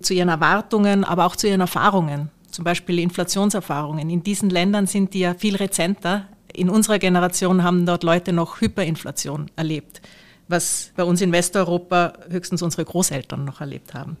zu 0.00 0.14
ihren 0.14 0.30
Erwartungen, 0.30 1.04
aber 1.04 1.26
auch 1.26 1.36
zu 1.36 1.46
ihren 1.46 1.60
Erfahrungen, 1.60 2.30
zum 2.50 2.64
Beispiel 2.64 2.98
Inflationserfahrungen. 2.98 4.08
In 4.08 4.22
diesen 4.22 4.50
Ländern 4.50 4.86
sind 4.86 5.14
die 5.14 5.20
ja 5.20 5.34
viel 5.34 5.56
rezenter. 5.56 6.26
In 6.60 6.68
unserer 6.68 6.98
Generation 6.98 7.64
haben 7.64 7.86
dort 7.86 8.02
Leute 8.02 8.34
noch 8.34 8.60
Hyperinflation 8.60 9.50
erlebt, 9.56 10.02
was 10.46 10.92
bei 10.94 11.04
uns 11.04 11.22
in 11.22 11.32
Westeuropa 11.32 12.12
höchstens 12.28 12.60
unsere 12.60 12.84
Großeltern 12.84 13.46
noch 13.46 13.62
erlebt 13.62 13.94
haben. 13.94 14.18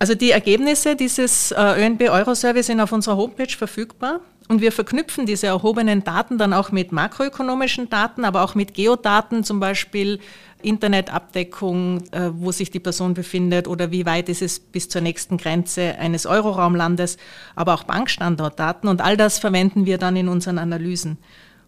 Also 0.00 0.16
die 0.16 0.32
Ergebnisse 0.32 0.96
dieses 0.96 1.52
äh, 1.52 1.86
ÖNB 1.86 2.10
Eurosurvey 2.10 2.64
sind 2.64 2.80
auf 2.80 2.90
unserer 2.90 3.16
Homepage 3.16 3.56
verfügbar. 3.56 4.18
Und 4.48 4.62
wir 4.62 4.72
verknüpfen 4.72 5.26
diese 5.26 5.46
erhobenen 5.46 6.02
Daten 6.02 6.38
dann 6.38 6.52
auch 6.52 6.72
mit 6.72 6.90
makroökonomischen 6.90 7.88
Daten, 7.88 8.24
aber 8.24 8.42
auch 8.42 8.56
mit 8.56 8.74
Geodaten, 8.74 9.44
zum 9.44 9.60
Beispiel 9.60 10.18
Internetabdeckung, 10.60 12.02
äh, 12.10 12.30
wo 12.32 12.50
sich 12.50 12.72
die 12.72 12.80
Person 12.80 13.14
befindet 13.14 13.68
oder 13.68 13.92
wie 13.92 14.06
weit 14.06 14.28
ist 14.28 14.42
es 14.42 14.58
bis 14.58 14.88
zur 14.88 15.02
nächsten 15.02 15.36
Grenze 15.36 15.94
eines 15.98 16.26
Euroraumlandes, 16.26 17.16
aber 17.54 17.74
auch 17.74 17.84
Bankstandortdaten. 17.84 18.88
Und 18.88 19.02
all 19.02 19.16
das 19.16 19.38
verwenden 19.38 19.86
wir 19.86 19.98
dann 19.98 20.16
in 20.16 20.26
unseren 20.28 20.58
Analysen. 20.58 21.18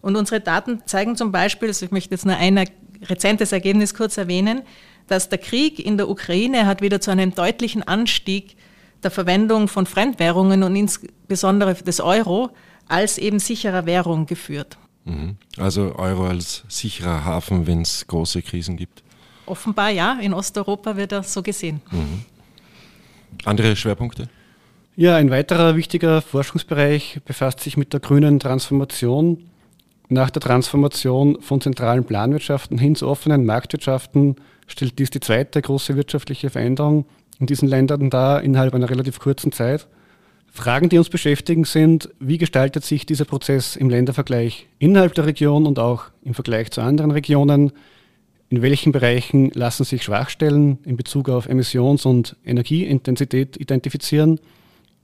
Und 0.01 0.15
unsere 0.15 0.39
Daten 0.39 0.81
zeigen 0.85 1.15
zum 1.15 1.31
Beispiel, 1.31 1.69
also 1.69 1.85
ich 1.85 1.91
möchte 1.91 2.11
jetzt 2.11 2.25
nur 2.25 2.35
ein 2.35 2.69
rezentes 3.03 3.51
Ergebnis 3.51 3.93
kurz 3.93 4.17
erwähnen, 4.17 4.61
dass 5.07 5.29
der 5.29 5.37
Krieg 5.37 5.79
in 5.79 5.97
der 5.97 6.09
Ukraine 6.09 6.65
hat 6.65 6.81
wieder 6.81 7.01
zu 7.01 7.11
einem 7.11 7.33
deutlichen 7.33 7.83
Anstieg 7.83 8.57
der 9.03 9.11
Verwendung 9.11 9.67
von 9.67 9.85
Fremdwährungen 9.85 10.63
und 10.63 10.75
insbesondere 10.75 11.75
des 11.75 11.99
Euro 11.99 12.49
als 12.87 13.17
eben 13.17 13.39
sicherer 13.39 13.85
Währung 13.85 14.25
geführt. 14.25 14.77
Mhm. 15.05 15.37
Also 15.57 15.95
Euro 15.95 16.27
als 16.27 16.63
sicherer 16.67 17.23
Hafen, 17.23 17.67
wenn 17.67 17.81
es 17.81 18.07
große 18.07 18.41
Krisen 18.41 18.75
gibt? 18.75 19.03
Offenbar 19.45 19.89
ja, 19.89 20.19
in 20.21 20.33
Osteuropa 20.33 20.97
wird 20.97 21.13
das 21.13 21.33
so 21.33 21.41
gesehen. 21.41 21.81
Mhm. 21.91 22.25
Andere 23.45 23.75
Schwerpunkte? 23.75 24.29
Ja, 24.95 25.15
ein 25.15 25.29
weiterer 25.29 25.75
wichtiger 25.75 26.21
Forschungsbereich 26.21 27.21
befasst 27.23 27.59
sich 27.59 27.77
mit 27.77 27.93
der 27.93 27.99
grünen 27.99 28.39
Transformation. 28.39 29.49
Nach 30.09 30.29
der 30.29 30.41
Transformation 30.41 31.41
von 31.41 31.59
zentralen 31.59 32.05
Planwirtschaften 32.05 32.77
hin 32.77 32.95
zu 32.95 33.07
offenen 33.07 33.45
Marktwirtschaften 33.45 34.37
stellt 34.65 34.99
dies 34.99 35.09
die 35.09 35.19
zweite 35.19 35.61
große 35.61 35.97
wirtschaftliche 35.97 36.49
Veränderung 36.49 37.05
in 37.39 37.45
diesen 37.45 37.67
Ländern 37.67 38.09
dar 38.09 38.41
innerhalb 38.41 38.73
einer 38.73 38.89
relativ 38.89 39.19
kurzen 39.19 39.51
Zeit. 39.51 39.87
Fragen, 40.49 40.87
die 40.87 40.97
uns 40.97 41.09
beschäftigen, 41.09 41.65
sind, 41.65 42.09
wie 42.19 42.37
gestaltet 42.37 42.85
sich 42.85 43.05
dieser 43.05 43.25
Prozess 43.25 43.75
im 43.75 43.89
Ländervergleich 43.89 44.67
innerhalb 44.79 45.13
der 45.13 45.25
Region 45.25 45.67
und 45.67 45.77
auch 45.77 46.05
im 46.23 46.33
Vergleich 46.33 46.71
zu 46.71 46.81
anderen 46.81 47.11
Regionen? 47.11 47.73
In 48.49 48.61
welchen 48.61 48.93
Bereichen 48.93 49.51
lassen 49.51 49.83
sich 49.83 50.03
Schwachstellen 50.03 50.79
in 50.85 50.95
Bezug 50.95 51.27
auf 51.27 51.47
Emissions- 51.47 52.05
und 52.05 52.37
Energieintensität 52.45 53.57
identifizieren? 53.57 54.39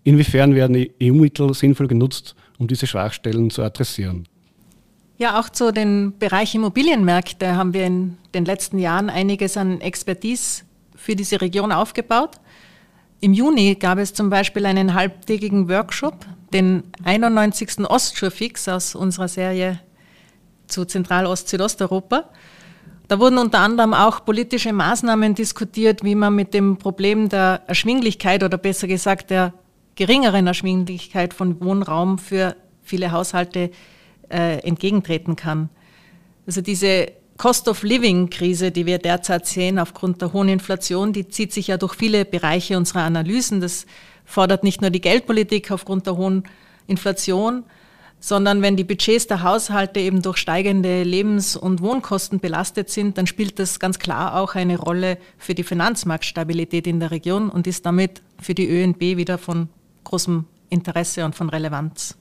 Inwiefern 0.05 0.55
werden 0.55 0.87
EU-Mittel 1.01 1.53
sinnvoll 1.53 1.87
genutzt, 1.87 2.35
um 2.57 2.67
diese 2.67 2.87
Schwachstellen 2.87 3.49
zu 3.49 3.63
adressieren? 3.63 4.27
Ja, 5.17 5.39
auch 5.39 5.49
zu 5.49 5.71
den 5.71 6.17
Bereich 6.17 6.55
Immobilienmärkte 6.55 7.55
haben 7.55 7.73
wir 7.73 7.85
in 7.85 8.17
den 8.33 8.45
letzten 8.45 8.79
Jahren 8.79 9.11
einiges 9.11 9.57
an 9.57 9.79
Expertise 9.79 10.63
für 10.95 11.15
diese 11.15 11.39
Region 11.39 11.71
aufgebaut. 11.71 12.39
Im 13.19 13.33
Juni 13.33 13.75
gab 13.75 13.99
es 13.99 14.13
zum 14.13 14.31
Beispiel 14.31 14.65
einen 14.65 14.95
halbtägigen 14.95 15.69
Workshop, 15.69 16.25
den 16.51 16.83
91. 17.03 17.87
Ostschurfix 17.87 18.67
aus 18.67 18.95
unserer 18.95 19.27
Serie 19.27 19.79
zu 20.67 20.83
Zentralost-Südosteuropa. 20.83 22.29
Da 23.07 23.19
wurden 23.19 23.37
unter 23.37 23.59
anderem 23.59 23.93
auch 23.93 24.25
politische 24.25 24.73
Maßnahmen 24.73 25.35
diskutiert, 25.35 26.03
wie 26.03 26.15
man 26.15 26.35
mit 26.35 26.55
dem 26.55 26.77
Problem 26.77 27.29
der 27.29 27.61
Erschwinglichkeit 27.67 28.43
oder 28.43 28.57
besser 28.57 28.87
gesagt 28.87 29.29
der 29.29 29.53
geringeren 29.95 30.47
Erschwinglichkeit 30.47 31.35
von 31.35 31.63
Wohnraum 31.63 32.17
für 32.17 32.55
viele 32.81 33.11
Haushalte 33.11 33.69
äh, 34.33 34.57
entgegentreten 34.59 35.35
kann. 35.35 35.69
Also 36.45 36.61
diese 36.61 37.11
Cost-of-Living-Krise, 37.37 38.71
die 38.71 38.85
wir 38.85 38.97
derzeit 38.97 39.45
sehen 39.47 39.79
aufgrund 39.79 40.21
der 40.21 40.33
hohen 40.33 40.49
Inflation, 40.49 41.13
die 41.13 41.27
zieht 41.27 41.53
sich 41.53 41.67
ja 41.67 41.77
durch 41.77 41.95
viele 41.95 42.25
Bereiche 42.25 42.77
unserer 42.77 43.03
Analysen. 43.03 43.61
Das 43.61 43.85
fordert 44.25 44.63
nicht 44.63 44.81
nur 44.81 44.89
die 44.89 45.01
Geldpolitik 45.01 45.71
aufgrund 45.71 46.05
der 46.05 46.17
hohen 46.17 46.43
Inflation, 46.87 47.63
sondern 48.19 48.61
wenn 48.61 48.77
die 48.77 48.85
Budgets 48.85 49.27
der 49.27 49.43
Haushalte 49.43 49.99
eben 49.99 50.21
durch 50.21 50.37
steigende 50.37 51.03
Lebens- 51.03 51.57
und 51.57 51.81
Wohnkosten 51.81 52.39
belastet 52.39 52.89
sind, 52.89 53.17
dann 53.17 53.27
spielt 53.27 53.59
das 53.59 53.79
ganz 53.79 53.99
klar 53.99 54.39
auch 54.39 54.55
eine 54.55 54.79
Rolle 54.79 55.17
für 55.37 55.55
die 55.55 55.63
Finanzmarktstabilität 55.63 56.87
in 56.87 56.99
der 56.99 57.11
Region 57.11 57.49
und 57.49 57.67
ist 57.67 57.85
damit 57.85 58.21
für 58.41 58.53
die 58.53 58.69
ÖNB 58.69 59.01
wieder 59.17 59.37
von 59.37 59.67
großem 60.05 60.45
Interesse 60.69 61.25
und 61.25 61.35
von 61.35 61.49
Relevanz. 61.49 62.17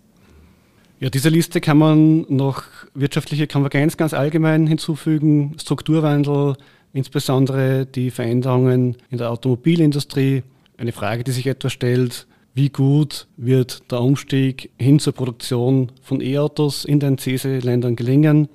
Ja, 1.02 1.10
dieser 1.10 1.30
Liste 1.30 1.60
kann 1.60 1.78
man 1.78 2.26
noch 2.28 2.62
wirtschaftliche 2.94 3.48
Konvergenz 3.48 3.96
ganz 3.96 4.14
allgemein 4.14 4.68
hinzufügen, 4.68 5.56
Strukturwandel, 5.60 6.54
insbesondere 6.92 7.86
die 7.86 8.12
Veränderungen 8.12 8.96
in 9.10 9.18
der 9.18 9.32
Automobilindustrie. 9.32 10.44
Eine 10.78 10.92
Frage, 10.92 11.24
die 11.24 11.32
sich 11.32 11.48
etwa 11.48 11.70
stellt, 11.70 12.28
wie 12.54 12.68
gut 12.68 13.26
wird 13.36 13.90
der 13.90 14.00
Umstieg 14.00 14.70
hin 14.78 15.00
zur 15.00 15.12
Produktion 15.12 15.90
von 16.02 16.20
E-Autos 16.20 16.84
in 16.84 17.00
den 17.00 17.18
CESE-Ländern 17.18 17.96
gelingen. 17.96 18.48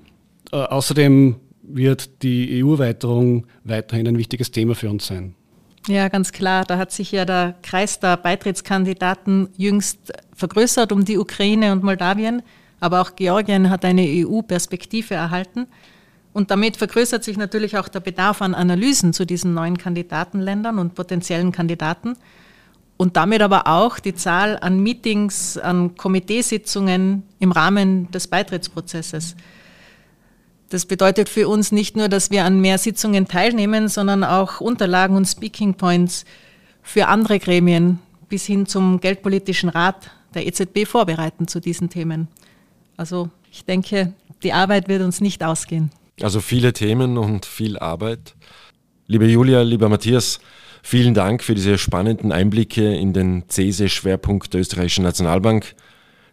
Äh, 0.53 0.55
außerdem 0.55 1.35
wird 1.63 2.23
die 2.23 2.63
EU-Erweiterung 2.63 3.45
weiterhin 3.65 4.07
ein 4.07 4.17
wichtiges 4.17 4.51
Thema 4.51 4.73
für 4.73 4.89
uns 4.89 5.05
sein. 5.05 5.35
Ja, 5.87 6.09
ganz 6.09 6.33
klar. 6.33 6.65
Da 6.65 6.77
hat 6.77 6.91
sich 6.91 7.13
ja 7.13 7.23
der 7.23 7.55
Kreis 7.63 7.99
der 7.99 8.17
Beitrittskandidaten 8.17 9.49
jüngst 9.55 10.11
vergrößert 10.35 10.91
um 10.91 11.05
die 11.05 11.17
Ukraine 11.17 11.71
und 11.71 11.83
Moldawien. 11.83 12.43
Aber 12.79 13.01
auch 13.01 13.15
Georgien 13.15 13.69
hat 13.69 13.85
eine 13.85 14.03
EU-Perspektive 14.03 15.15
erhalten. 15.15 15.67
Und 16.33 16.51
damit 16.51 16.77
vergrößert 16.77 17.23
sich 17.23 17.37
natürlich 17.37 17.77
auch 17.77 17.87
der 17.87 18.01
Bedarf 18.01 18.41
an 18.41 18.53
Analysen 18.53 19.13
zu 19.13 19.25
diesen 19.25 19.53
neuen 19.53 19.77
Kandidatenländern 19.77 20.77
und 20.77 20.93
potenziellen 20.93 21.51
Kandidaten. 21.51 22.17
Und 22.97 23.15
damit 23.15 23.41
aber 23.41 23.67
auch 23.67 23.97
die 23.97 24.13
Zahl 24.13 24.57
an 24.59 24.79
Meetings, 24.79 25.57
an 25.57 25.95
Komiteesitzungen 25.95 27.23
im 27.39 27.51
Rahmen 27.51 28.11
des 28.11 28.27
Beitrittsprozesses. 28.27 29.35
Das 30.69 30.85
bedeutet 30.85 31.29
für 31.29 31.47
uns 31.47 31.71
nicht 31.71 31.95
nur, 31.95 32.09
dass 32.09 32.29
wir 32.29 32.43
an 32.43 32.59
mehr 32.59 32.77
Sitzungen 32.77 33.27
teilnehmen, 33.27 33.87
sondern 33.87 34.23
auch 34.23 34.59
Unterlagen 34.59 35.15
und 35.15 35.25
Speaking 35.25 35.75
Points 35.75 36.25
für 36.81 37.07
andere 37.07 37.39
Gremien 37.39 37.99
bis 38.27 38.45
hin 38.45 38.65
zum 38.65 38.99
Geldpolitischen 38.99 39.69
Rat 39.69 40.11
der 40.33 40.45
EZB 40.45 40.85
vorbereiten 40.85 41.47
zu 41.47 41.61
diesen 41.61 41.89
Themen. 41.89 42.27
Also 42.97 43.29
ich 43.51 43.63
denke, 43.63 44.13
die 44.43 44.51
Arbeit 44.51 44.89
wird 44.89 45.01
uns 45.01 45.21
nicht 45.21 45.43
ausgehen. 45.43 45.89
Also 46.21 46.41
viele 46.41 46.73
Themen 46.73 47.17
und 47.17 47.45
viel 47.45 47.77
Arbeit. 47.77 48.35
Liebe 49.05 49.25
Julia, 49.25 49.61
lieber 49.61 49.87
Matthias, 49.87 50.39
vielen 50.83 51.13
Dank 51.13 51.43
für 51.43 51.55
diese 51.55 51.77
spannenden 51.77 52.31
Einblicke 52.33 52.93
in 52.93 53.13
den 53.13 53.43
CESE-Schwerpunkt 53.47 54.53
der 54.53 54.61
Österreichischen 54.61 55.03
Nationalbank. 55.03 55.75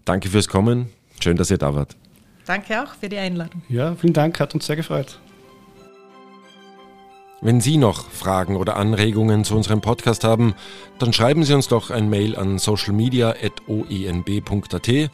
Danke 0.05 0.29
fürs 0.29 0.49
Kommen. 0.49 0.89
Schön, 1.21 1.37
dass 1.37 1.51
ihr 1.51 1.59
da 1.59 1.75
wart. 1.75 1.97
Danke 2.47 2.83
auch 2.83 2.95
für 2.95 3.09
die 3.09 3.19
Einladung. 3.19 3.63
Ja, 3.69 3.95
vielen 3.95 4.13
Dank, 4.13 4.41
hat 4.41 4.55
uns 4.55 4.67
sehr 4.67 4.75
gefreut. 4.77 5.21
Wenn 7.41 7.61
Sie 7.61 7.77
noch 7.77 8.11
Fragen 8.11 8.57
oder 8.57 8.77
Anregungen 8.77 9.45
zu 9.45 9.55
unserem 9.55 9.81
Podcast 9.83 10.25
haben, 10.25 10.55
dann 10.99 11.13
schreiben 11.13 11.45
Sie 11.45 11.53
uns 11.53 11.69
doch 11.69 11.91
ein 11.91 12.09
Mail 12.09 12.37
an 12.37 12.59
socialmedia.oenb.at 12.59 15.11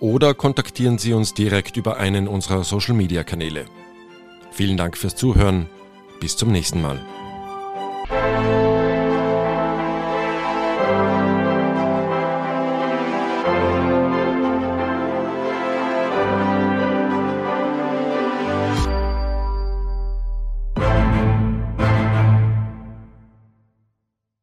oder 0.00 0.34
kontaktieren 0.34 0.96
Sie 0.96 1.12
uns 1.12 1.34
direkt 1.34 1.76
über 1.76 1.98
einen 1.98 2.28
unserer 2.28 2.64
Social 2.64 2.94
Media 2.94 3.24
Kanäle. 3.24 3.66
Vielen 4.52 4.78
Dank 4.78 4.96
fürs 4.96 5.16
Zuhören. 5.16 5.68
Bis 6.18 6.38
zum 6.38 6.50
nächsten 6.50 6.80
Mal. 6.80 6.98